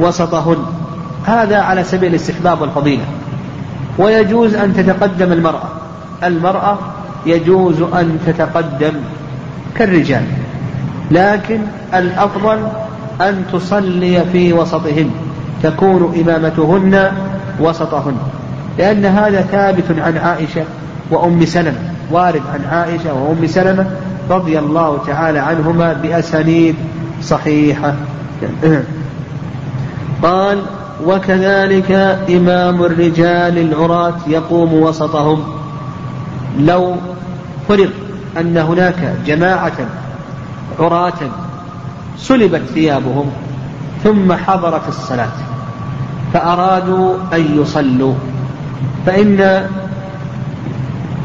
وسطهن. 0.00 0.56
هذا 1.26 1.58
على 1.60 1.84
سبيل 1.84 2.10
الاستحباب 2.10 2.60
والفضيلة. 2.60 3.04
ويجوز 3.98 4.54
أن 4.54 4.74
تتقدم 4.74 5.32
المرأة. 5.32 5.68
المرأة 6.24 6.78
يجوز 7.26 7.82
أن 7.82 8.18
تتقدم 8.26 8.92
كالرجال. 9.76 10.24
لكن 11.10 11.60
الأفضل 11.94 12.58
أن 13.20 13.44
تصلي 13.52 14.24
في 14.32 14.52
وسطهن. 14.52 15.10
تكون 15.62 16.14
إمامتهن 16.20 17.12
وسطهن. 17.60 18.16
لأن 18.78 19.06
هذا 19.06 19.42
ثابت 19.42 19.98
عن 19.98 20.16
عائشة 20.18 20.64
وأم 21.10 21.44
سلمة 21.44 21.78
وارد 22.10 22.42
عن 22.54 22.64
عائشة 22.70 23.14
وأم 23.14 23.46
سلمة 23.46 23.86
رضي 24.30 24.58
الله 24.58 24.98
تعالى 25.06 25.38
عنهما 25.38 25.92
بأسانيد 25.92 26.74
صحيحة. 27.22 27.94
قال 30.22 30.62
وكذلك 31.06 31.92
إمام 32.30 32.82
الرجال 32.82 33.58
العراة 33.58 34.16
يقوم 34.26 34.74
وسطهم. 34.74 35.44
لو 36.58 36.96
فرض 37.68 37.90
أن 38.38 38.56
هناك 38.58 39.14
جماعة 39.26 39.72
عراة 40.78 41.20
سلبت 42.18 42.62
ثيابهم 42.74 43.30
ثم 44.04 44.32
حضرت 44.32 44.88
الصلاة 44.88 45.32
فأرادوا 46.32 47.14
أن 47.32 47.60
يصلوا 47.60 48.14
فإن 49.06 49.66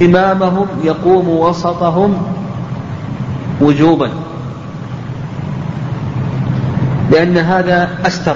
إمامهم 0.01 0.67
يقوم 0.83 1.29
وسطهم 1.29 2.17
وجوبا. 3.61 4.09
لأن 7.11 7.37
هذا 7.37 7.89
أستر 8.05 8.35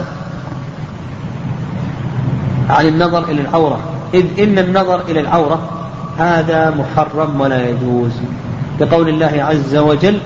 عن 2.69 2.85
النظر 2.85 3.23
إلى 3.23 3.41
العورة. 3.41 3.79
إذ 4.13 4.25
إن 4.39 4.59
النظر 4.59 5.01
إلى 5.09 5.19
العورة 5.19 5.59
هذا 6.17 6.75
محرم 6.75 7.41
ولا 7.41 7.69
يجوز. 7.69 8.11
لقول 8.79 9.09
الله 9.09 9.43
عز 9.43 9.75
وجل 9.75 10.19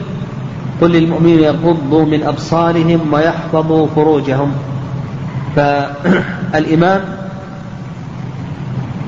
قل 0.81 0.91
للمؤمنين 0.91 1.39
يغضوا 1.39 2.05
من 2.05 2.23
أبصارهم 2.23 2.99
ويحفظوا 3.13 3.87
فروجهم. 3.95 4.51
فالإمام 5.55 7.01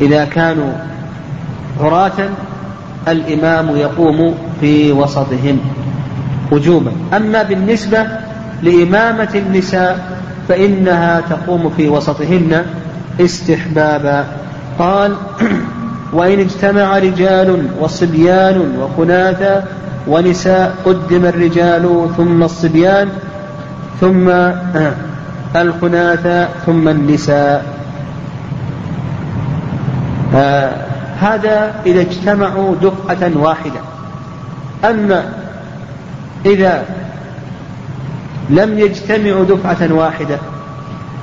إذا 0.01 0.25
كانوا 0.25 0.73
عراة 1.81 2.29
الإمام 3.07 3.75
يقوم 3.75 4.35
في 4.61 4.91
وسطهم 4.91 5.59
وجوبا. 6.51 6.91
أما 7.13 7.43
بالنسبة 7.43 8.07
لإمامة 8.63 9.29
النساء 9.35 10.17
فإنها 10.47 11.21
تقوم 11.29 11.69
في 11.77 11.89
وسطهن 11.89 12.65
استحبابا. 13.21 14.25
قال 14.79 15.15
وإن 16.17 16.39
اجتمع 16.39 16.97
رجال 16.97 17.67
وصبيان 17.79 18.77
وخناثا 18.79 19.63
ونساء 20.07 20.75
قدم 20.85 21.25
الرجال 21.25 22.09
ثم 22.17 22.43
الصبيان 22.43 23.09
ثم 24.01 24.29
الخناثا 25.55 26.49
ثم 26.65 26.87
النساء. 26.87 27.65
آه 30.35 30.94
هذا 31.21 31.75
إذا 31.85 32.01
اجتمعوا 32.01 32.75
دفعة 32.75 33.31
واحدة. 33.35 33.79
أما 34.83 35.33
إذا 36.45 36.85
لم 38.49 38.79
يجتمعوا 38.79 39.45
دفعة 39.45 39.93
واحدة 39.93 40.37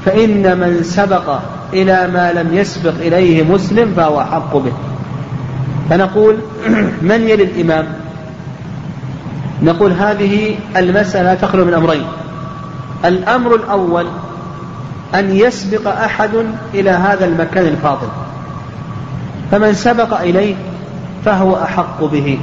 فإن 0.04 0.58
من 0.58 0.82
سبق 0.82 1.38
إلى 1.72 2.08
ما 2.14 2.32
لم 2.32 2.54
يسبق 2.54 2.94
إليه 3.00 3.42
مسلم 3.42 3.92
فهو 3.96 4.20
أحق 4.20 4.56
به. 4.56 4.72
فنقول 5.90 6.36
من 7.10 7.28
يلي 7.28 7.44
الإمام؟ 7.44 7.86
نقول 9.62 9.92
هذه 9.92 10.56
المسألة 10.76 11.34
تخلو 11.34 11.64
من 11.64 11.74
أمرين. 11.74 12.04
الأمر 13.04 13.54
الأول 13.54 14.06
أن 15.14 15.36
يسبق 15.36 15.88
أحد 15.88 16.30
إلى 16.74 16.90
هذا 16.90 17.24
المكان 17.24 17.66
الفاضل. 17.66 18.08
فمن 19.52 19.72
سبق 19.72 20.20
إليه 20.20 20.54
فهو 21.24 21.56
أحق 21.56 22.04
به. 22.04 22.38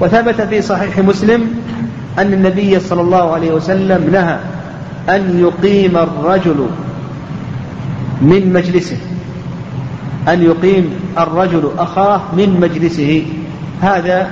وثبت 0.00 0.40
في 0.40 0.62
صحيح 0.62 0.98
مسلم 0.98 1.54
أن 2.18 2.32
النبي 2.32 2.80
صلى 2.80 3.00
الله 3.00 3.34
عليه 3.34 3.52
وسلم 3.52 4.10
نهى 4.12 4.38
أن 5.16 5.40
يقيم 5.40 5.96
الرجل 5.96 6.66
من 8.22 8.52
مجلسه 8.52 8.98
أن 10.28 10.42
يقيم 10.42 10.90
الرجل 11.18 11.70
أخاه 11.78 12.20
من 12.32 12.60
مجلسه. 12.60 13.26
هذا 13.82 14.30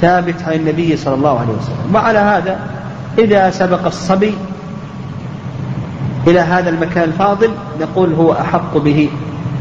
ثابت 0.00 0.42
عن 0.42 0.52
النبي 0.52 0.96
صلى 0.96 1.14
الله 1.14 1.38
عليه 1.40 1.52
وسلم. 1.52 1.94
وعلى 1.94 2.18
هذا 2.18 2.58
إذا 3.18 3.50
سبق 3.50 3.86
الصبي 3.86 4.34
إلى 6.26 6.40
هذا 6.40 6.70
المكان 6.70 7.04
الفاضل 7.04 7.50
نقول 7.80 8.12
هو 8.12 8.32
أحق 8.32 8.76
به. 8.78 9.08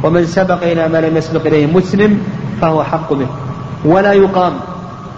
ومن 0.07 0.25
سبق 0.25 0.63
إلى 0.63 0.87
ما 0.87 0.97
لم 0.97 1.17
يسبق 1.17 1.45
إليه 1.45 1.67
مسلم 1.67 2.23
فهو 2.61 2.81
أحق 2.81 3.13
به. 3.13 3.27
ولا 3.85 4.13
يقام. 4.13 4.53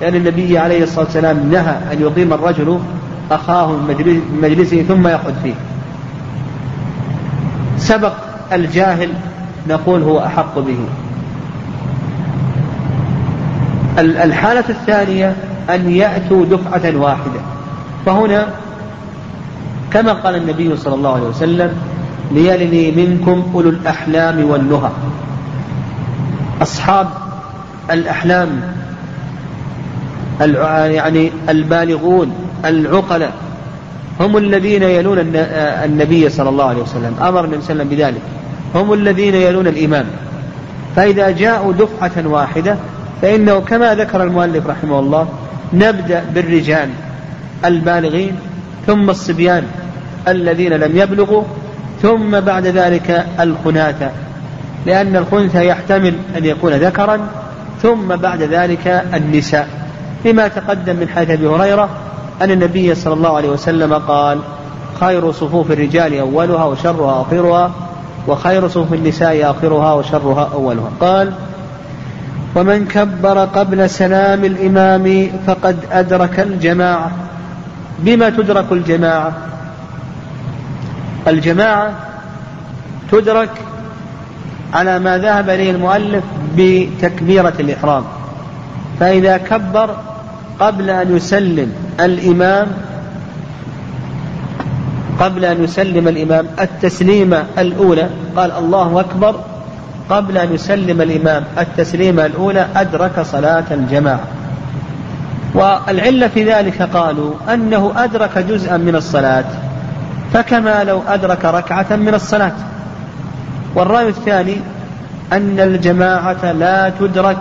لأن 0.02 0.16
النبي 0.16 0.58
عليه 0.58 0.84
الصلاة 0.84 1.06
والسلام 1.06 1.50
نهى 1.52 1.78
أن 1.94 2.02
يقيم 2.02 2.34
الرجل 2.34 2.80
أخاه 3.32 3.68
من 3.68 4.22
مجلسه 4.42 4.84
ثم 4.84 5.08
يقعد 5.08 5.36
فيه. 5.44 5.54
سبق 7.78 8.14
الجاهل 8.54 9.10
نقول 9.70 10.04
هو 10.04 10.20
أحق 10.20 10.60
به. 10.60 10.78
الحالة 14.00 14.64
الثانية 14.70 15.36
أن 15.70 15.92
يأتوا 15.92 16.46
دفعة 16.46 16.98
واحدة. 16.98 17.42
فهنا 18.06 18.48
كما 19.92 20.14
قال 20.14 20.36
النبي 20.36 20.78
صلى 20.78 20.96
الله 20.96 21.14
عليه 21.14 21.28
وسلم 21.28 21.74
ليلني 22.32 22.92
منكم 22.92 23.52
أولو 23.56 23.70
الأحلام 23.70 24.50
والنهى. 24.50 24.90
أصحاب 26.62 27.08
الأحلام 27.92 28.62
يعني 30.86 31.32
البالغون 31.50 32.34
العقلاء 32.66 33.34
هم 34.20 34.38
الذين 34.38 34.84
يلون 34.84 35.18
النبي 35.86 36.30
صلى 36.30 36.50
الله 36.50 36.66
عليه 36.66 36.82
وسلم 36.82 37.16
أمر 37.22 37.46
النبي 37.46 37.62
صلى 37.62 37.72
الله 37.74 37.84
عليه 37.84 37.84
وسلم 37.84 37.90
بذلك. 37.90 38.22
هم 38.76 38.94
الذين 38.94 39.36
يلون 39.36 39.68
الإمام 39.68 40.06
فإذا 40.96 41.30
جاءوا 41.32 41.74
دفعة 41.74 42.28
واحدة 42.28 42.76
فإنه 43.22 43.60
كما 43.60 43.96
ذكر 43.96 44.24
المؤلف 44.24 44.68
رحمه 44.68 45.00
الله 45.00 45.28
نبدأ 45.74 46.24
بالرجال 46.36 46.90
البالغين 47.66 48.36
ثم 48.88 49.10
الصبيان 49.10 49.64
الذين 50.28 50.74
لم 50.74 50.98
يبلغوا 50.98 51.44
ثم 52.02 52.40
بعد 52.40 52.66
ذلك 52.68 53.26
الخناثة 53.40 54.10
لأن 54.86 55.16
الخنثى 55.16 55.68
يحتمل 55.68 56.14
أن 56.38 56.46
يكون 56.46 56.74
ذكرا 56.74 57.20
ثم 57.82 58.16
بعد 58.16 58.42
ذلك 58.42 59.06
النساء. 59.14 59.68
لما 60.26 60.48
تقدم 60.48 60.96
من 60.96 61.10
حديث 61.16 61.30
أبي 61.30 61.48
هريرة 61.48 61.90
أن 62.42 62.52
النبي 62.52 62.96
صلى 62.96 63.14
الله 63.14 63.38
عليه 63.38 63.50
وسلم 63.50 63.94
قال 63.94 64.40
خير 65.00 65.32
صفوف 65.32 65.72
الرجال 65.72 66.20
أولها 66.20 66.66
وشرها 66.66 67.22
آخرها 67.22 67.72
وخير 68.28 68.68
صفوف 68.68 68.94
النساء 68.94 69.52
آخرها 69.52 69.94
وشرها 69.94 70.50
أولها. 70.54 70.92
قال 71.00 71.32
ومن 72.56 72.86
كبر 72.86 73.46
قبل 73.46 73.90
سلام 73.90 74.46
الإمام 74.46 75.32
فقد 75.48 75.78
أدرك 75.92 76.40
الجماعة. 76.40 77.12
بما 78.00 78.30
تدرك 78.30 78.72
الجماعة؟ 78.72 79.34
الجماعة 81.28 81.92
تدرك 83.12 83.50
على 84.74 85.00
ما 85.00 85.18
ذهب 85.18 85.50
إليه 85.50 85.72
المؤلف 85.72 86.24
بتكبيرة 86.58 87.54
الإحرام. 87.60 88.04
فإذا 89.00 89.38
كبر 89.38 89.96
قبل 90.60 90.90
أن 90.90 91.16
يسلم 91.18 91.74
الإمام 92.00 92.68
قبل 95.20 95.46
أن 95.46 95.64
يسلم 95.64 96.08
الإمام 96.08 96.46
التسليمة 96.60 97.44
الأولى 97.58 98.10
قال 98.36 98.52
الله 98.52 99.00
أكبر 99.00 99.36
قبل 100.10 100.38
أن 100.38 100.54
يسلم 100.54 101.02
الإمام 101.02 101.44
التسليمة 101.58 102.26
الأولى 102.26 102.68
أدرك 102.76 103.22
صلاة 103.22 103.64
الجماعة. 103.72 104.20
والعلة 105.54 106.28
في 106.28 106.54
ذلك 106.54 106.82
قالوا 106.82 107.34
أنه 107.54 107.94
أدرك 107.96 108.38
جزءا 108.38 108.78
من 108.78 108.96
الصلاة. 108.96 109.46
فكما 110.34 110.84
لو 110.84 111.02
أدرك 111.08 111.46
ركعة 111.46 111.96
من 111.96 112.14
الصلاة. 112.14 112.54
والرأي 113.76 114.08
الثاني 114.08 114.58
أن 115.34 115.60
الجماعة 115.60 116.52
لا 116.52 116.90
تدرك 116.90 117.38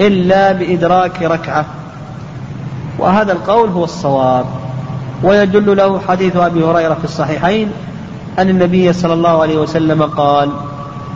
إلا 0.00 0.52
بإدراك 0.52 1.22
ركعة. 1.22 1.64
وهذا 2.98 3.32
القول 3.32 3.68
هو 3.68 3.84
الصواب. 3.84 4.46
ويدل 5.22 5.76
له 5.76 6.00
حديث 6.08 6.36
أبي 6.36 6.64
هريرة 6.64 6.94
في 6.94 7.04
الصحيحين 7.04 7.72
أن 8.38 8.48
النبي 8.48 8.92
صلى 8.92 9.12
الله 9.12 9.42
عليه 9.42 9.58
وسلم 9.58 10.02
قال 10.02 10.50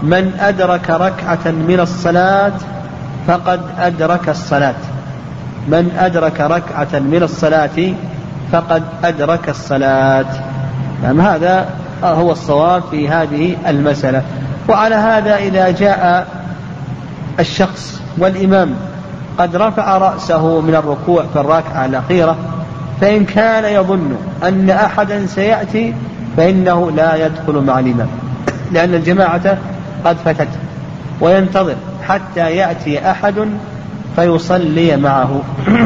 من 0.03 0.33
أدرك 0.41 0.91
ركعة 0.91 1.51
من 1.51 1.81
الصلاة 1.81 2.53
فقد 3.27 3.61
أدرك 3.79 4.29
الصلاة. 4.29 4.75
من 5.69 5.97
أدرك 5.99 6.41
ركعة 6.41 6.99
من 6.99 7.23
الصلاة 7.23 7.95
فقد 8.53 8.83
أدرك 9.05 9.49
الصلاة. 9.49 10.46
نعم 11.03 11.21
هذا 11.21 11.69
هو 12.03 12.33
الصواب 12.33 12.83
في 12.91 13.09
هذه 13.09 13.57
المسألة. 13.69 14.23
وعلى 14.69 14.95
هذا 14.95 15.37
إذا 15.37 15.71
جاء 15.71 16.27
الشخص 17.41 18.01
والإمام 18.19 18.75
قد 19.39 19.57
رفع 19.57 19.99
رأسه 19.99 20.61
من 20.61 20.75
الركوع 20.75 21.25
في 21.33 21.41
الركعة 21.41 21.87
الأخيرة 21.87 22.37
فإن 23.01 23.25
كان 23.25 23.65
يظن 23.65 24.17
أن 24.43 24.71
أحدا 24.71 25.27
سيأتي 25.27 25.95
فإنه 26.37 26.91
لا 26.91 27.27
يدخل 27.27 27.65
مع 27.67 27.79
الإمام 27.79 28.09
لأن 28.73 28.95
الجماعة 28.95 29.59
قد 30.05 30.17
فتت 30.25 30.49
وينتظر 31.21 31.75
حتى 32.09 32.57
يأتي 32.57 33.11
أحد 33.11 33.35
فيصلي 34.17 34.97
معه. 34.97 35.41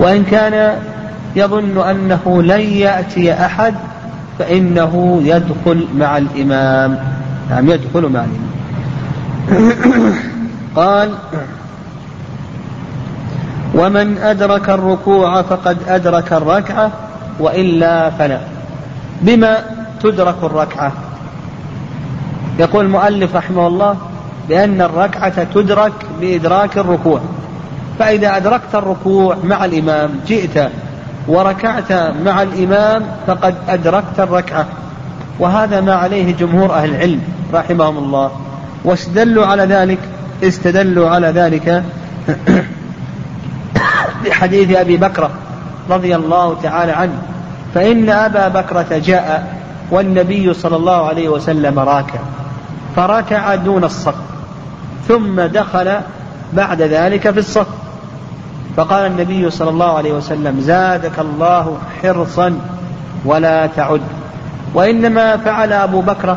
وإن 0.00 0.24
كان 0.24 0.78
يظن 1.36 1.78
أنه 1.78 2.42
لن 2.42 2.60
يأتي 2.60 3.32
أحد 3.32 3.74
فإنه 4.38 5.20
يدخل 5.24 5.86
مع 5.94 6.18
الإمام. 6.18 6.98
نعم 7.50 7.70
يدخل 7.70 8.08
مع 8.08 8.24
الإمام. 8.24 8.50
قال 10.76 11.14
ومن 13.74 14.18
أدرك 14.18 14.70
الركوع 14.70 15.42
فقد 15.42 15.76
أدرك 15.88 16.32
الركعة 16.32 16.90
وإلا 17.40 18.10
فلا. 18.10 18.40
بما 19.22 19.56
تدرك 20.02 20.36
الركعة؟ 20.42 20.92
يقول 22.58 22.84
المؤلف 22.84 23.36
رحمه 23.36 23.66
الله 23.66 23.96
بأن 24.48 24.80
الركعة 24.80 25.44
تدرك 25.44 25.92
بإدراك 26.20 26.78
الركوع. 26.78 27.20
فإذا 27.98 28.36
أدركت 28.36 28.74
الركوع 28.74 29.36
مع 29.44 29.64
الإمام 29.64 30.10
جئت 30.26 30.70
وركعت 31.28 31.92
مع 32.24 32.42
الإمام 32.42 33.02
فقد 33.26 33.54
أدركت 33.68 34.20
الركعة. 34.20 34.66
وهذا 35.38 35.80
ما 35.80 35.94
عليه 35.94 36.34
جمهور 36.36 36.74
أهل 36.74 36.90
العلم 36.90 37.20
رحمهم 37.54 37.98
الله. 37.98 38.30
واستدلوا 38.84 39.46
على 39.46 39.62
ذلك 39.62 39.98
استدلوا 40.42 41.08
على 41.10 41.26
ذلك 41.26 41.84
بحديث 44.24 44.76
أبي 44.76 44.96
بكرة 44.96 45.30
رضي 45.90 46.16
الله 46.16 46.56
تعالى 46.62 46.92
عنه. 46.92 47.18
فإن 47.74 48.10
أبا 48.10 48.48
بكرة 48.48 48.98
جاء 49.04 49.56
والنبي 49.90 50.54
صلى 50.54 50.76
الله 50.76 51.08
عليه 51.08 51.28
وسلم 51.28 51.78
راكع 51.78 52.20
فركع 52.96 53.54
دون 53.54 53.84
الصف 53.84 54.14
ثم 55.08 55.40
دخل 55.40 56.00
بعد 56.52 56.82
ذلك 56.82 57.30
في 57.30 57.38
الصف. 57.38 57.66
فقال 58.76 59.06
النبي 59.06 59.50
صلى 59.50 59.70
الله 59.70 59.96
عليه 59.96 60.12
وسلم 60.12 60.60
زادك 60.60 61.18
الله 61.18 61.78
حرصا 62.02 62.58
ولا 63.24 63.66
تعد. 63.66 64.00
وإنما 64.74 65.36
فعل 65.36 65.72
أبو 65.72 66.00
بكر 66.00 66.36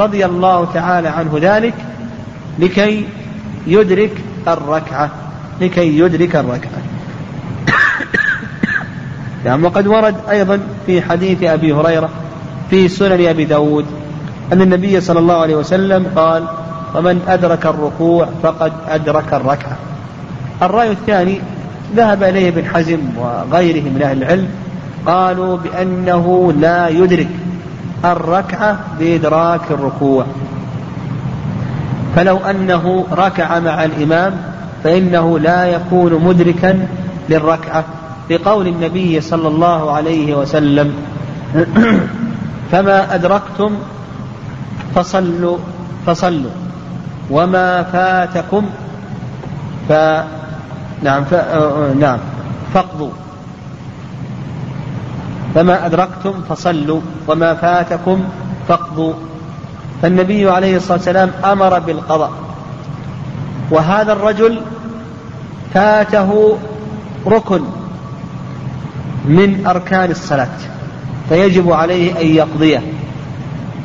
رضي 0.00 0.24
الله 0.24 0.68
تعالى 0.74 1.08
عنه 1.08 1.38
ذلك 1.42 1.74
لكي 2.58 3.06
يدرك 3.66 4.12
الركعة 4.48 5.10
لكي 5.60 5.98
يدرك 5.98 6.36
الركعة. 6.36 6.80
نعم 9.44 9.64
وقد 9.64 9.86
ورد 9.86 10.14
أيضا 10.30 10.60
في 10.86 11.02
حديث 11.02 11.42
أبي 11.42 11.72
هريرة 11.72 12.08
في 12.70 12.88
سنن 12.88 13.26
أبي 13.26 13.44
داود 13.44 13.86
أن 14.52 14.62
النبي 14.62 15.00
صلى 15.00 15.18
الله 15.18 15.40
عليه 15.40 15.56
وسلم 15.56 16.06
قال 16.16 16.44
ومن 16.94 17.22
أدرك 17.28 17.66
الركوع 17.66 18.28
فقد 18.42 18.72
أدرك 18.88 19.34
الركعة. 19.34 19.76
الرأي 20.62 20.90
الثاني 20.90 21.40
ذهب 21.96 22.22
إليه 22.22 22.48
ابن 22.48 22.64
حزم 22.64 22.98
وغيره 23.18 23.82
من 23.82 24.02
أهل 24.02 24.22
العلم 24.22 24.48
قالوا 25.06 25.56
بأنه 25.56 26.52
لا 26.60 26.88
يدرك 26.88 27.28
الركعة 28.04 28.78
بإدراك 28.98 29.70
الركوع. 29.70 30.24
فلو 32.16 32.36
أنه 32.36 33.06
ركع 33.12 33.58
مع 33.58 33.84
الإمام 33.84 34.36
فإنه 34.84 35.38
لا 35.38 35.66
يكون 35.66 36.24
مدركا 36.24 36.86
للركعة 37.28 37.84
بقول 38.30 38.66
النبي 38.66 39.20
صلى 39.20 39.48
الله 39.48 39.92
عليه 39.92 40.34
وسلم. 40.34 40.92
فما 42.72 43.14
أدركتم 43.14 43.70
فصلوا 44.94 45.58
فصلوا. 46.06 46.50
وما 47.30 47.82
فاتكم 47.82 48.66
ف 49.88 49.92
نعم 51.02 51.24
ف... 51.24 51.34
نعم. 52.00 52.18
فاقضوا 52.74 53.10
فما 55.54 55.86
أدركتم 55.86 56.32
فصلوا 56.48 57.00
وما 57.28 57.54
فاتكم 57.54 58.24
فاقضوا. 58.68 59.12
فالنبي 60.02 60.50
عليه 60.50 60.76
الصلاة 60.76 60.96
والسلام 60.96 61.30
أمر 61.44 61.78
بالقضاء. 61.78 62.32
وهذا 63.70 64.12
الرجل 64.12 64.60
فاته 65.74 66.58
ركن 67.26 67.60
من 69.24 69.66
أركان 69.66 70.10
الصلاة 70.10 70.48
فيجب 71.28 71.72
عليه 71.72 72.20
أن 72.20 72.26
يقضيه. 72.26 72.82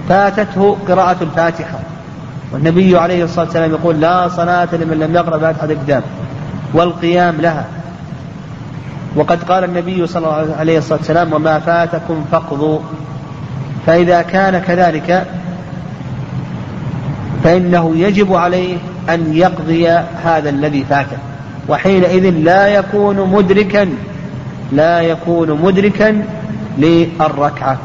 فاتته 0.10 0.78
قراءة 0.88 1.18
الفاتحة. 1.22 1.80
والنبي 2.54 2.98
عليه 2.98 3.24
الصلاة 3.24 3.46
والسلام 3.46 3.72
يقول 3.72 4.00
لا 4.02 4.28
صلاة 4.28 4.76
لمن 4.76 5.00
لم 5.00 5.16
يقرأ 5.16 5.38
فاتحة 5.38 5.66
الكتاب. 5.66 6.04
والقيام 6.76 7.36
لها. 7.40 7.66
وقد 9.16 9.44
قال 9.44 9.64
النبي 9.64 10.08
صلى 10.08 10.28
الله 10.28 10.56
عليه 10.60 10.78
الصلاة 10.78 10.98
والسلام 10.98 11.34
وما 11.34 11.60
فاتكم 11.60 12.26
فاقضوا. 12.32 12.80
فإذا 13.86 14.22
كان 14.22 14.60
كذلك 14.60 15.26
فإنه 17.44 17.94
يجب 17.96 18.34
عليه 18.34 18.78
أن 19.10 19.34
يقضي 19.34 19.88
هذا 20.24 20.50
الذي 20.50 20.86
فاته 20.90 21.18
وحينئذ 21.70 22.30
لا 22.30 22.68
يكون 22.68 23.30
مدركا 23.32 23.90
لا 24.72 25.02
يكون 25.02 25.62
مدركا 25.62 26.26
للركعة 26.78 27.78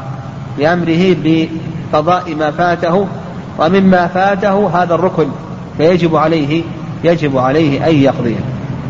بأمره 0.57 1.15
بقضاء 1.23 2.35
ما 2.35 2.51
فاته. 2.51 3.07
ومما 3.59 4.07
فاته 4.07 4.83
هذا 4.83 4.95
الركن 4.95 5.27
فيجب 5.77 6.15
عليه 6.15 6.63
يجب 7.03 7.37
عليه 7.37 7.87
أن 7.87 7.95
يقضيه. 7.95 8.39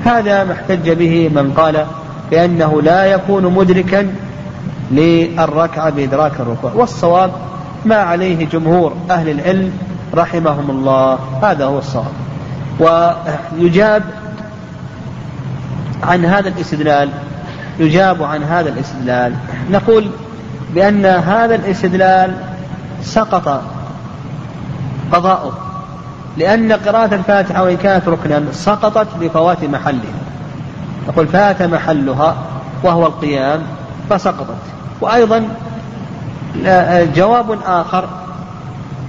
هذا 0.05 0.43
ما 0.43 0.53
احتج 0.53 0.89
به 0.89 1.29
من 1.29 1.53
قال 1.57 1.85
بأنه 2.31 2.81
لا 2.81 3.05
يكون 3.05 3.45
مدركا 3.45 4.13
للركعة 4.91 5.89
بإدراك 5.89 6.39
الركوع. 6.39 6.71
والصواب 6.75 7.31
ما 7.85 7.95
عليه 7.95 8.45
جمهور 8.45 8.93
أهل 9.09 9.29
العلم 9.29 9.71
رحمهم 10.15 10.69
الله. 10.69 11.19
هذا 11.43 11.65
هو 11.65 11.77
الصواب. 11.77 12.13
ويجاب 12.79 14.03
عن 16.03 16.25
هذا 16.25 16.49
الاستدلال 16.49 17.09
يجاب 17.79 18.23
عن 18.23 18.43
هذا 18.43 18.69
الاستدلال. 18.69 19.33
نقول 19.71 20.09
بأن 20.75 21.05
هذا 21.05 21.55
الاستدلال 21.55 22.33
سقط 23.01 23.61
قضاؤه. 25.11 25.70
لأن 26.37 26.71
قراءة 26.71 27.15
الفاتحة 27.15 27.63
وإن 27.63 27.77
كانت 27.77 28.07
ركنا 28.07 28.43
سقطت 28.51 29.07
لفوات 29.21 29.63
محلها. 29.63 30.21
نقول 31.07 31.27
فات 31.27 31.61
محلها 31.61 32.35
وهو 32.83 33.05
القيام 33.05 33.61
فسقطت. 34.09 34.55
وأيضا 35.01 35.47
جواب 37.15 37.57
آخر 37.65 38.09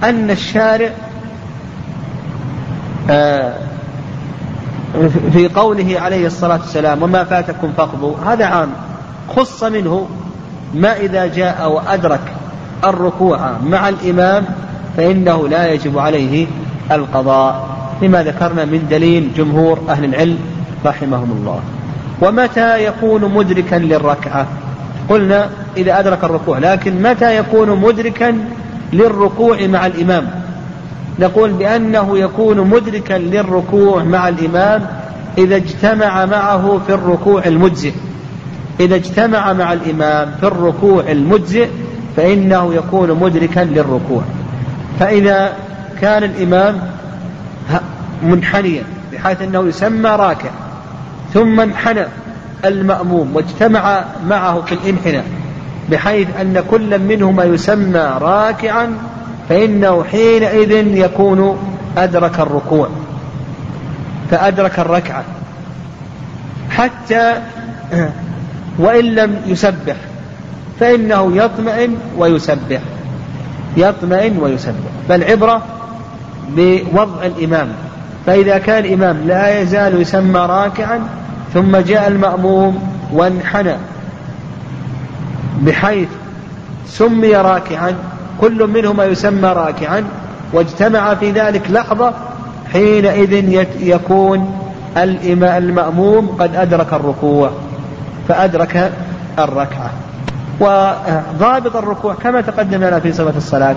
أن 0.03 0.31
الشارع 0.31 0.89
آه، 3.09 3.53
في 5.33 5.47
قوله 5.47 5.99
عليه 5.99 6.27
الصلاة 6.27 6.59
والسلام 6.59 7.03
وما 7.03 7.23
فاتكم 7.23 7.73
فاقضوا 7.77 8.15
هذا 8.25 8.45
عام 8.45 8.69
خص 9.35 9.63
منه 9.63 10.07
ما 10.73 10.97
إذا 10.97 11.25
جاء 11.25 11.71
وأدرك 11.71 12.33
الركوع 12.83 13.51
مع 13.63 13.89
الإمام 13.89 14.45
فإنه 14.97 15.47
لا 15.47 15.73
يجب 15.73 15.99
عليه 15.99 16.47
القضاء. 16.95 17.69
لما 18.01 18.23
ذكرنا 18.23 18.65
من 18.65 18.87
دليل 18.89 19.29
جمهور 19.37 19.79
أهل 19.89 20.05
العلم 20.05 20.37
رحمهم 20.85 21.37
الله. 21.39 21.59
ومتى 22.21 22.85
يكون 22.85 23.33
مدركا 23.33 23.75
للركعة؟ 23.75 24.47
قلنا 25.09 25.49
إذا 25.77 25.99
أدرك 25.99 26.23
الركوع 26.23 26.57
لكن 26.57 27.01
متى 27.01 27.37
يكون 27.37 27.69
مدركا 27.69 28.37
للركوع 28.93 29.67
مع 29.67 29.85
الإمام؟ 29.85 30.27
نقول 31.19 31.51
بأنه 31.51 32.17
يكون 32.17 32.57
مدركا 32.57 33.13
للركوع 33.13 34.03
مع 34.03 34.27
الإمام 34.29 34.87
إذا 35.37 35.55
اجتمع 35.55 36.25
معه 36.25 36.79
في 36.87 36.93
الركوع 36.93 37.45
المجزئ. 37.45 37.93
إذا 38.79 38.95
اجتمع 38.95 39.53
مع 39.53 39.73
الإمام 39.73 40.31
في 40.39 40.47
الركوع 40.47 41.03
المجزئ 41.11 41.67
فإنه 42.17 42.73
يكون 42.73 43.11
مدركا 43.11 43.59
للركوع. 43.59 44.21
فإذا 44.99 45.53
كان 46.03 46.23
الإمام 46.23 46.81
منحنيا 48.23 48.83
بحيث 49.13 49.41
أنه 49.41 49.67
يسمى 49.67 50.09
راكع 50.09 50.49
ثم 51.33 51.59
انحنى 51.59 52.05
المأموم 52.65 53.35
واجتمع 53.35 54.03
معه 54.27 54.61
في 54.61 54.71
الانحناء 54.75 55.25
بحيث 55.91 56.27
أن 56.41 56.63
كل 56.71 56.99
منهما 56.99 57.43
يسمى 57.43 58.17
راكعا 58.21 58.97
فإنه 59.49 60.03
حينئذ 60.03 60.71
يكون 60.97 61.57
أدرك 61.97 62.39
الركوع 62.39 62.89
فأدرك 64.31 64.79
الركعة 64.79 65.23
حتى 66.69 67.41
وإن 68.83 69.05
لم 69.05 69.41
يسبح 69.45 69.95
فإنه 70.79 71.35
يطمئن 71.35 71.97
ويسبح 72.17 72.79
يطمئن 73.77 74.37
ويسبح 74.37 74.91
فالعبرة 75.09 75.61
بوضع 76.49 77.25
الإمام. 77.25 77.67
فإذا 78.25 78.57
كان 78.57 78.85
الإمام 78.85 79.17
لا 79.25 79.61
يزال 79.61 80.01
يسمى 80.01 80.39
راكعا 80.39 80.99
ثم 81.53 81.77
جاء 81.77 82.07
المأموم 82.07 82.93
وانحنى. 83.13 83.75
بحيث 85.61 86.07
سمي 86.87 87.35
راكعا 87.35 87.95
كل 88.41 88.67
منهما 88.67 89.05
يسمى 89.05 89.49
راكعا 89.49 90.03
واجتمع 90.53 91.15
في 91.15 91.31
ذلك 91.31 91.71
لحظة 91.71 92.13
حينئذ 92.73 93.33
يكون 93.79 94.59
المأموم 94.97 96.27
قد 96.39 96.55
أدرك 96.55 96.93
الركوع 96.93 97.51
فأدرك 98.27 98.91
الركعة. 99.39 99.89
وضابط 100.59 101.75
الركوع 101.75 102.13
كما 102.13 102.41
تقدم 102.41 102.77
لنا 102.77 102.99
في 102.99 103.13
صفة 103.13 103.37
الصلاة 103.37 103.75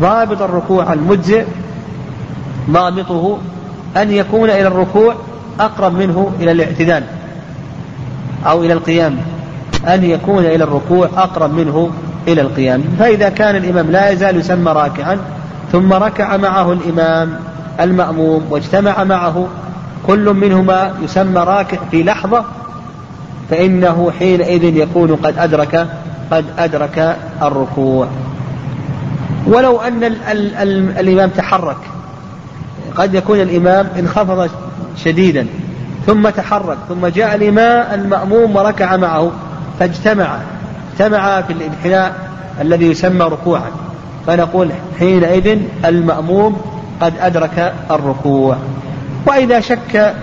ضابط 0.00 0.42
الركوع 0.42 0.92
المجزئ 0.92 1.44
ضابطه 2.70 3.38
أن 3.96 4.12
يكون 4.12 4.50
إلى 4.50 4.66
الركوع 4.66 5.14
أقرب 5.60 5.94
منه 5.94 6.32
إلى 6.40 6.52
الاعتدال 6.52 7.02
أو 8.46 8.62
إلى 8.62 8.72
القيام. 8.72 9.16
أن 9.88 10.04
يكون 10.04 10.44
إلى 10.44 10.64
الركوع 10.64 11.08
أقرب 11.16 11.54
منه 11.54 11.90
إلى 12.28 12.40
القيام. 12.40 12.84
فإذا 12.98 13.28
كان 13.28 13.56
الإمام 13.56 13.90
لا 13.90 14.10
يزال 14.10 14.36
يسمى 14.36 14.72
راكعا 14.72 15.18
ثم 15.72 15.92
ركع 15.92 16.36
معه 16.36 16.72
الإمام 16.72 17.38
المأموم 17.80 18.44
واجتمع 18.50 19.04
معه 19.04 19.48
كل 20.06 20.34
منهما 20.34 20.94
يسمى 21.02 21.40
راكع 21.40 21.78
في 21.90 22.02
لحظة 22.02 22.44
فإنه 23.50 24.12
حينئذ 24.18 24.64
يكون 24.64 25.16
قد 25.16 25.38
أدرك 25.38 25.86
قد 26.30 26.44
أدرك 26.58 27.16
الركوع. 27.42 28.06
ولو 29.46 29.80
أن 29.80 30.04
ال 30.04 30.16
ال 30.30 30.54
ال 30.54 30.98
الإمام 30.98 31.30
تحرك 31.30 31.76
قد 32.96 33.14
يكون 33.14 33.40
الإمام 33.40 33.88
انخفض 33.98 34.50
شديدا 34.96 35.46
ثم 36.06 36.28
تحرك 36.28 36.76
ثم 36.88 37.06
جاء 37.06 37.34
الإمام 37.34 38.00
المأموم 38.00 38.56
وركع 38.56 38.96
معه 38.96 39.32
فاجتمع 39.80 40.38
اجتمع 40.92 41.40
في 41.40 41.52
الانحناء 41.52 42.12
الذي 42.60 42.86
يسمى 42.90 43.24
ركوعا. 43.24 43.70
فنقول 44.26 44.68
حينئذ 44.98 45.58
المأموم 45.84 46.60
قد 47.00 47.12
أدرك 47.20 47.74
الركوع. 47.90 48.56
وإذا 49.26 49.60
شك 49.60 50.14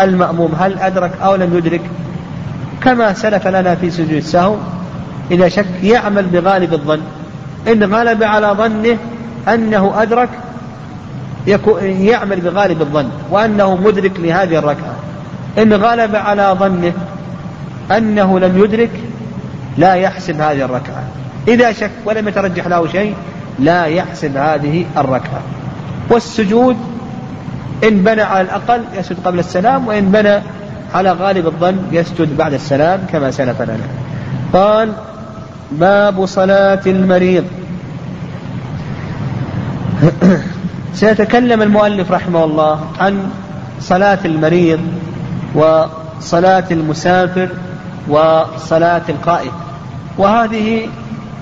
المأموم 0.00 0.54
هل 0.60 0.78
أدرك 0.78 1.10
أو 1.22 1.34
لم 1.34 1.56
يدرك 1.56 1.80
كما 2.82 3.12
سلف 3.12 3.46
لنا 3.46 3.74
في 3.74 3.90
سجود 3.90 4.10
السهو 4.10 4.56
إذا 5.30 5.48
شك 5.48 5.82
يعمل 5.82 6.22
بغالب 6.26 6.72
الظن. 6.72 7.00
إن 7.72 7.94
غلب 7.94 8.22
على 8.22 8.46
ظنه 8.46 8.98
أنه 9.48 10.02
أدرك 10.02 10.28
يعمل 11.46 12.40
بغالب 12.40 12.82
الظن 12.82 13.08
وأنه 13.30 13.76
مدرك 13.76 14.12
لهذه 14.20 14.58
الركعة. 14.58 14.94
إن 15.58 15.72
غلب 15.72 16.16
على 16.16 16.56
ظنه 16.58 16.92
أنه 17.96 18.38
لم 18.38 18.64
يدرك 18.64 18.90
لا 19.78 19.94
يحسب 19.94 20.40
هذه 20.40 20.64
الركعة. 20.64 21.04
إذا 21.48 21.72
شك 21.72 21.90
ولم 22.04 22.28
يترجح 22.28 22.66
له 22.66 22.86
شيء 22.86 23.14
لا 23.58 23.84
يحسب 23.84 24.36
هذه 24.36 24.84
الركعة. 24.96 25.40
والسجود 26.10 26.76
إن 27.84 27.98
بنى 27.98 28.22
على 28.22 28.40
الأقل 28.40 28.80
يسجد 28.98 29.16
قبل 29.24 29.38
السلام 29.38 29.88
وإن 29.88 30.10
بنى 30.10 30.42
على 30.94 31.12
غالب 31.12 31.46
الظن 31.46 31.78
يسجد 31.92 32.36
بعد 32.36 32.52
السلام 32.52 33.00
كما 33.12 33.30
سلف 33.30 33.62
لنا. 33.62 33.86
قال 34.52 34.92
باب 35.72 36.26
صلاة 36.26 36.80
المريض. 36.86 37.44
سيتكلم 40.94 41.62
المؤلف 41.62 42.12
رحمه 42.12 42.44
الله 42.44 42.80
عن 43.00 43.30
صلاة 43.80 44.18
المريض 44.24 44.80
وصلاة 45.54 46.64
المسافر 46.70 47.48
وصلاة 48.08 49.02
القائد. 49.08 49.50
وهذه 50.18 50.88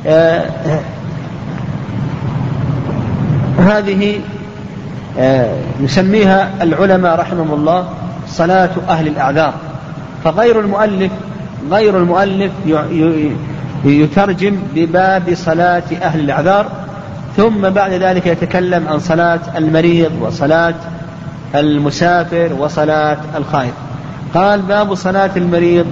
آه 0.07 0.45
هذه 3.59 4.21
آه 5.19 5.57
يسميها 5.81 6.51
العلماء 6.63 7.19
رحمهم 7.21 7.55
الله 7.55 7.89
صلاة 8.29 8.71
أهل 8.89 9.07
الأعذار. 9.07 9.55
فغير 10.25 10.61
المؤلف 10.61 11.13
غير 11.71 11.99
المؤلف 11.99 12.53
يترجم 13.85 14.57
بباب 14.75 15.35
صلاة 15.35 15.83
أهل 16.03 16.21
الأعذار 16.21 16.67
ثم 17.37 17.71
بعد 17.71 17.93
ذلك 17.93 18.27
يتكلم 18.27 18.89
عن 18.89 18.99
صلاة 18.99 19.41
المريض 19.57 20.13
وصلاة 20.21 20.75
المسافر 21.55 22.53
وصلاة 22.59 23.19
الخائف. 23.37 23.73
قال 24.35 24.63
باب 24.63 24.95
صلاة 24.95 25.31
المريض. 25.37 25.87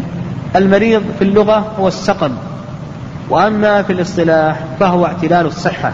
المريض 0.56 1.02
في 1.18 1.24
اللغة 1.24 1.72
هو 1.78 1.88
السقم 1.88 2.30
وأما 3.30 3.82
في 3.82 3.92
الاصطلاح 3.92 4.60
فهو 4.80 5.06
اعتلال 5.06 5.46
الصحة. 5.46 5.92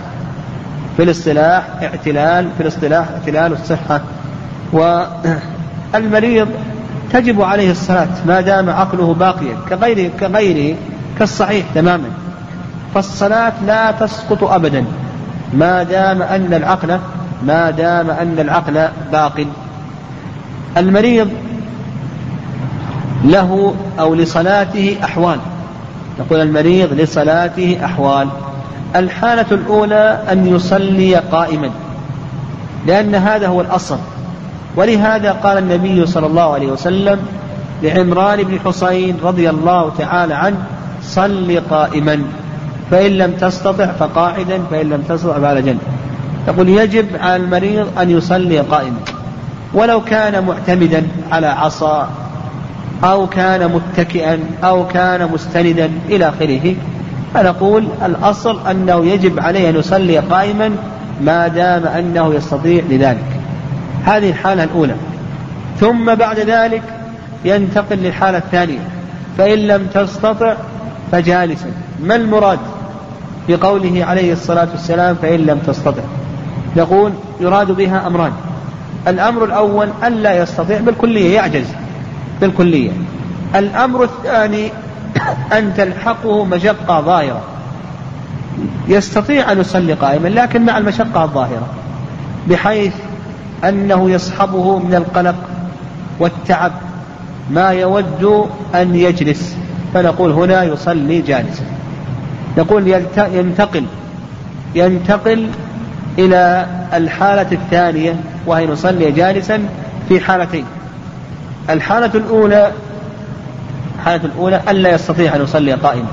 في 0.97 1.03
الاصطلاح 1.03 1.63
اعتلال 1.83 2.49
في 2.57 2.63
الاصطلاح 2.63 3.07
اعتلال 3.11 3.53
الصحة. 3.53 4.01
والمريض 4.73 6.49
تجب 7.13 7.43
عليه 7.43 7.71
الصلاة 7.71 8.09
ما 8.27 8.41
دام 8.41 8.71
عقله 8.71 9.15
باقيا 9.15 9.57
كغيره 9.69 10.11
كغيره 10.21 10.77
كالصحيح 11.19 11.67
تماما. 11.75 12.09
فالصلاة 12.95 13.53
لا 13.67 13.91
تسقط 13.91 14.45
أبدا. 14.45 14.85
ما 15.55 15.83
دام 15.83 16.23
أن 16.23 16.55
العقل 16.55 16.99
ما 17.43 17.71
دام 17.71 18.11
أن 18.11 18.39
العقل 18.39 18.89
باق 19.13 19.47
المريض 20.77 21.29
له 23.25 23.75
أو 24.01 24.15
لصلاته 24.15 24.97
أحوال. 25.05 25.39
نقول 26.21 26.41
المريض 26.41 26.93
لصلاته 26.93 27.79
أحوال. 27.85 28.29
الحالة 28.97 29.47
الأولى 29.51 30.23
أن 30.33 30.47
يصلي 30.47 31.15
قائما. 31.15 31.71
لأن 32.87 33.15
هذا 33.15 33.47
هو 33.47 33.61
الأصل. 33.61 33.99
ولهذا 34.77 35.33
قال 35.33 35.59
النبي 35.59 36.07
صلى 36.07 36.27
الله 36.27 36.55
عليه 36.55 36.67
وسلم 36.67 37.19
لعمران 37.83 38.43
بن 38.43 38.61
حسين 38.65 39.17
رضي 39.25 39.51
الله 39.51 39.93
تعالى 39.99 40.35
عنه 40.35 40.57
صل 41.03 41.61
قائما. 41.71 42.23
فإن 42.91 43.11
لم 43.11 43.33
تستطع 43.33 43.87
فقاعدا 43.87 44.61
فإن 44.71 44.89
لم 44.89 45.03
تستطع 45.09 45.39
فعلى 45.39 45.63
جنب. 45.63 45.79
يقول 46.49 46.69
يجب 46.69 47.07
على 47.21 47.37
المريض 47.37 47.99
أن 47.99 48.11
يصلي 48.11 48.61
قائما. 48.61 48.97
ولو 49.75 50.01
كان 50.01 50.45
معتمدا 50.45 51.07
على 51.33 51.47
عصا 51.47 52.09
أو 53.05 53.27
كان 53.27 53.73
متكئا 53.73 54.39
أو 54.65 54.87
كان 54.87 55.31
مستندا 55.33 55.91
إلى 56.09 56.29
آخره. 56.29 56.75
فنقول 57.35 57.89
الأصل 58.05 58.69
أنه 58.71 59.07
يجب 59.07 59.41
عليه 59.41 59.71
أن 59.71 59.77
يصلي 59.77 60.19
قائما 60.19 60.71
ما 61.21 61.49
دام 61.49 61.87
أنه 61.87 62.35
يستطيع 62.35 62.83
لذلك. 62.91 63.41
هذه 64.05 64.31
الحالة 64.31 64.65
الأولى. 64.65 64.95
ثم 65.81 66.15
بعد 66.15 66.39
ذلك 66.39 66.83
ينتقل 67.45 67.97
للحالة 67.97 68.39
الثانية. 68.39 68.79
فإن 69.39 69.59
لم 69.59 69.87
تستطع 69.95 70.55
فجالسا. 71.13 71.71
ما 72.03 72.17
المراد؟ 72.17 72.59
بقوله 73.49 74.05
عليه 74.05 74.33
الصلاة 74.33 74.69
والسلام 74.73 75.17
فإن 75.23 75.41
لم 75.41 75.59
تستطع. 75.59 76.03
يقول 76.77 77.13
يراد 77.41 77.73
بها 77.73 78.07
أمران. 78.07 78.33
الأمر 79.09 79.45
الأول 79.45 79.89
ألا 80.05 80.43
يستطيع 80.43 80.81
بالكلية 80.81 81.35
يعجز 81.35 81.67
بالكلية. 82.41 82.91
الأمر 83.55 84.05
الثاني 84.05 84.71
أن 85.53 85.75
تلحقه 85.77 86.45
مشقة 86.45 87.01
ظاهرة. 87.01 87.41
يستطيع 88.89 89.53
أن 89.53 89.61
يصلي 89.61 89.93
قائما 89.93 90.29
لكن 90.29 90.65
مع 90.65 90.79
المشقة 90.79 91.25
الظاهرة 91.25 91.67
بحيث 92.49 92.95
أنه 93.65 94.11
يصحبه 94.11 94.79
من 94.79 94.95
القلق 94.95 95.35
والتعب 96.21 96.73
ما 97.51 97.69
يود 97.69 98.49
أن 98.75 98.95
يجلس. 98.95 99.57
فنقول 99.95 100.33
هنا 100.33 100.63
يصلي 100.63 101.21
جالسا. 101.21 101.76
نقول 102.59 102.89
ينتقل 103.19 103.85
ينتقل 104.75 105.49
إلى 106.19 106.67
الحالة 106.95 107.53
الثانية 107.53 108.17
وهي 108.47 108.67
نصلي 108.67 109.11
جالسا 109.11 109.69
في 110.09 110.21
حالتين. 110.21 110.65
الحالة 111.71 112.11
الأولى 112.15 112.73
الحالة 113.99 114.25
الأولى 114.25 114.61
ألا 114.69 114.95
يستطيع 114.95 115.37
أن 115.37 115.43
يصلي 115.43 115.73
قائما. 115.73 116.09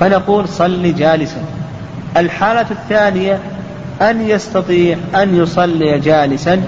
فنقول 0.00 0.48
صل 0.48 0.94
جالسا. 0.94 1.42
الحالة 2.16 2.66
الثانية 2.70 3.38
أن 4.02 4.20
يستطيع 4.20 4.98
أن 5.14 5.36
يصلي 5.36 5.98
جالسا 5.98 6.62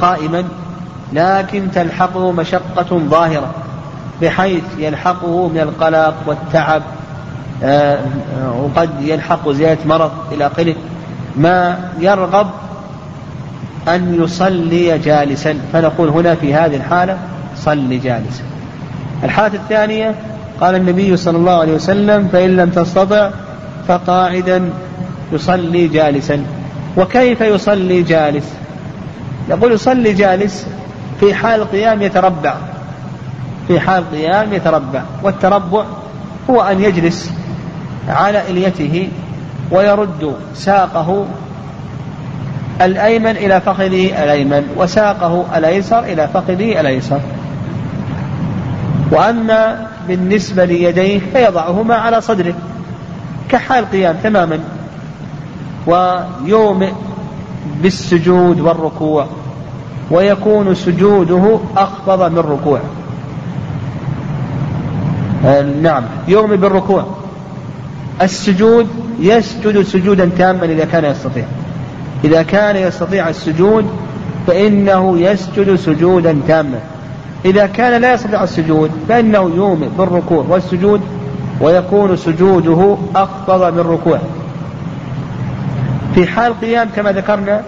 قائما 0.00 0.44
لكن 1.12 1.70
تلحقه 1.74 2.32
مشقة 2.32 2.98
ظاهرة 2.98 3.54
بحيث 4.22 4.64
يلحقه 4.78 5.48
من 5.48 5.60
القلق 5.60 6.14
والتعب 6.26 6.82
آه، 6.82 6.95
وقد 8.62 8.90
يلحق 9.00 9.48
زيادة 9.48 9.80
مرض 9.86 10.10
إلى 10.32 10.46
آخره. 10.46 10.74
ما 11.36 11.78
يرغب 12.00 12.46
أن 13.88 14.22
يصلي 14.24 14.98
جالسا. 14.98 15.58
فنقول 15.72 16.08
هنا 16.08 16.34
في 16.34 16.54
هذه 16.54 16.76
الحالة 16.76 17.18
صل 17.56 18.00
جالسا. 18.00 18.44
الحالة 19.24 19.54
الثانية 19.54 20.14
قال 20.60 20.74
النبي 20.74 21.16
صلى 21.16 21.36
الله 21.36 21.60
عليه 21.60 21.72
وسلم 21.72 22.28
فإن 22.32 22.56
لم 22.56 22.70
تستطع 22.70 23.30
فقاعدا 23.88 24.70
يصلي 25.32 25.88
جالسا. 25.88 26.44
وكيف 26.96 27.40
يصلي 27.40 28.02
جالس؟ 28.02 28.52
يقول 29.48 29.72
يصلي 29.72 30.12
جالس 30.12 30.66
في 31.20 31.34
حال 31.34 31.60
القيام 31.60 32.02
يتربع. 32.02 32.54
في 33.68 33.80
حال 33.80 34.02
القيام 34.02 34.52
يتربع. 34.52 35.02
والتربع 35.22 35.84
هو 36.50 36.62
أن 36.62 36.80
يجلس. 36.80 37.32
على 38.08 38.50
إليته 38.50 39.08
ويرد 39.70 40.34
ساقه 40.54 41.26
الأيمن 42.82 43.30
إلى 43.30 43.60
فخذه 43.60 44.24
الأيمن 44.24 44.66
وساقه 44.76 45.44
الأيسر 45.56 45.98
إلى 45.98 46.28
فخذه 46.34 46.80
الأيسر. 46.80 47.20
وأما 49.10 49.86
بالنسبة 50.08 50.64
ليديه 50.64 51.20
فيضعهما 51.32 51.94
على 51.94 52.20
صدره 52.20 52.54
كحال 53.48 53.84
القيام 53.84 54.16
تماما 54.22 54.60
ويومئ 55.86 56.92
بالسجود 57.82 58.60
والركوع 58.60 59.26
ويكون 60.10 60.74
سجوده 60.74 61.58
أخفض 61.76 62.32
من 62.32 62.38
ركوعه 62.38 62.80
آه، 65.46 65.62
نعم 65.62 66.02
يومئ 66.28 66.56
بالركوع. 66.56 67.15
السجود 68.22 68.86
يسجد 69.20 69.82
سجودا 69.82 70.30
تاما 70.38 70.64
إذا 70.64 70.84
كان 70.84 71.04
يستطيع. 71.04 71.44
إذا 72.24 72.42
كان 72.42 72.76
يستطيع 72.76 73.28
السجود 73.28 73.86
فإنه 74.46 75.18
يسجد 75.18 75.74
سجودا 75.74 76.40
تاما. 76.48 76.78
إذا 77.44 77.66
كان 77.66 78.00
لا 78.00 78.14
يستطيع 78.14 78.42
السجود 78.42 78.90
فإنه 79.08 79.50
يومئ 79.56 79.88
بالركوع 79.98 80.44
والسجود 80.48 81.00
ويكون 81.60 82.16
سجوده 82.16 82.96
أخفض 83.16 83.74
من 83.74 83.80
ركوعه. 83.80 84.22
في 86.14 86.26
حال 86.26 86.60
قيام 86.60 86.88
كما 86.96 87.12
ذكرنا 87.12 87.62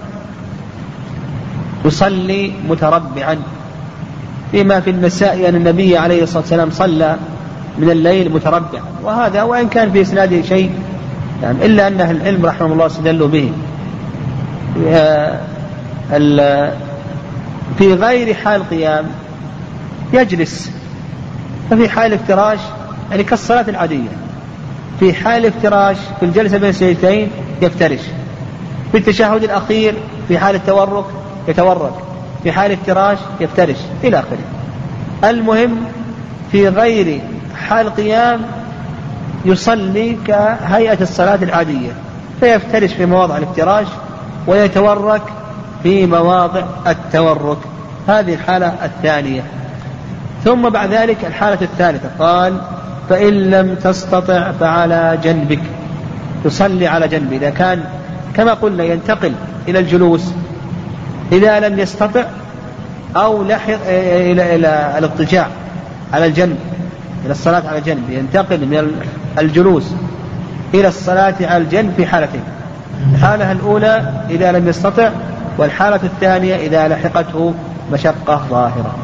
يصلي 1.84 2.52
متربعا. 2.68 3.38
فيما 4.50 4.80
في 4.80 4.90
النساء 4.90 5.48
أن 5.48 5.54
النبي 5.54 5.96
عليه 5.96 6.22
الصلاة 6.22 6.40
والسلام 6.40 6.70
صلى 6.70 7.16
من 7.78 7.90
الليل 7.90 8.32
متربعا 8.32 8.82
وهذا 9.04 9.42
وإن 9.42 9.68
كان 9.68 9.92
في 9.92 10.02
إسناده 10.02 10.42
شيء 10.42 10.70
يعني 11.42 11.66
إلا 11.66 11.86
أن 11.88 12.00
أهل 12.00 12.16
العلم 12.16 12.46
رحمه 12.46 12.66
الله 12.72 12.86
استدلوا 12.86 13.28
به. 13.28 13.52
في 17.78 17.94
غير 17.94 18.34
حال 18.34 18.70
قيام 18.70 19.06
يجلس. 20.12 20.70
ففي 21.70 21.88
حال 21.88 22.12
افتراش 22.12 22.58
يعني 23.10 23.24
كالصلاة 23.24 23.64
العادية. 23.68 24.08
في 25.00 25.14
حال 25.14 25.46
افتراش 25.46 25.96
في 26.20 26.26
الجلسة 26.26 26.58
بين 26.58 26.68
السجدتين 26.68 27.30
يفترش. 27.62 28.00
في 28.92 28.98
التشهد 28.98 29.44
الأخير 29.44 29.94
في 30.28 30.38
حال 30.38 30.54
التورك 30.54 31.04
يتورك 31.48 31.92
في 32.42 32.52
حال 32.52 32.72
افتراش 32.72 33.18
يفترش 33.40 33.76
إلى 34.04 34.18
آخره. 34.18 34.38
المهم 35.30 35.76
في 36.52 36.68
غير 36.68 37.20
حال 37.58 37.94
قيام 37.94 38.40
يصلي 39.44 40.16
كهيئة 40.26 41.02
الصلاة 41.02 41.38
العادية 41.42 41.92
فيفترش 42.40 42.92
في 42.92 43.06
مواضع 43.06 43.36
الافتراش 43.36 43.86
ويتورك 44.46 45.22
في 45.82 46.06
مواضع 46.06 46.62
التورك. 46.86 47.58
هذه 48.08 48.34
الحالة 48.34 48.74
الثانية. 48.84 49.42
ثم 50.44 50.68
بعد 50.68 50.92
ذلك 50.92 51.24
الحالة 51.24 51.58
الثالثة 51.62 52.08
قال 52.18 52.60
فإن 53.08 53.50
لم 53.50 53.74
تستطع 53.74 54.52
فعلى 54.52 55.18
جنبك. 55.24 55.62
تصلي 56.44 56.86
على 56.86 57.08
جنب 57.08 57.32
إذا 57.32 57.50
كان 57.50 57.84
كما 58.34 58.54
قلنا 58.54 58.84
ينتقل 58.84 59.32
إلى 59.68 59.78
الجلوس. 59.78 60.32
إذا 61.32 61.60
لم 61.60 61.78
يستطع 61.78 62.24
أو 63.16 63.42
لحق 63.42 63.86
إلى 63.86 64.54
إلى 64.56 64.94
الاضطجاع 64.98 65.46
على 66.12 66.26
الجنب 66.26 66.58
إلى 67.28 67.34
الصلاة 67.34 67.68
على 67.68 67.78
الجنب 67.78 68.10
ينتقل 68.10 68.66
من 68.66 69.00
الجلوس 69.38 69.94
إلى 70.74 70.88
الصلاة 70.88 71.34
على 71.40 71.56
الجنب 71.56 71.92
في 71.96 72.06
حالتين. 72.06 72.42
الحالة 73.14 73.52
الأولى 73.52 74.12
إذا 74.30 74.52
لم 74.52 74.68
يستطع 74.68 75.10
والحالة 75.58 76.00
الثانية 76.04 76.56
إذا 76.56 76.88
لحقته 76.88 77.54
مشقة 77.92 78.42
ظاهرة. 78.50 78.94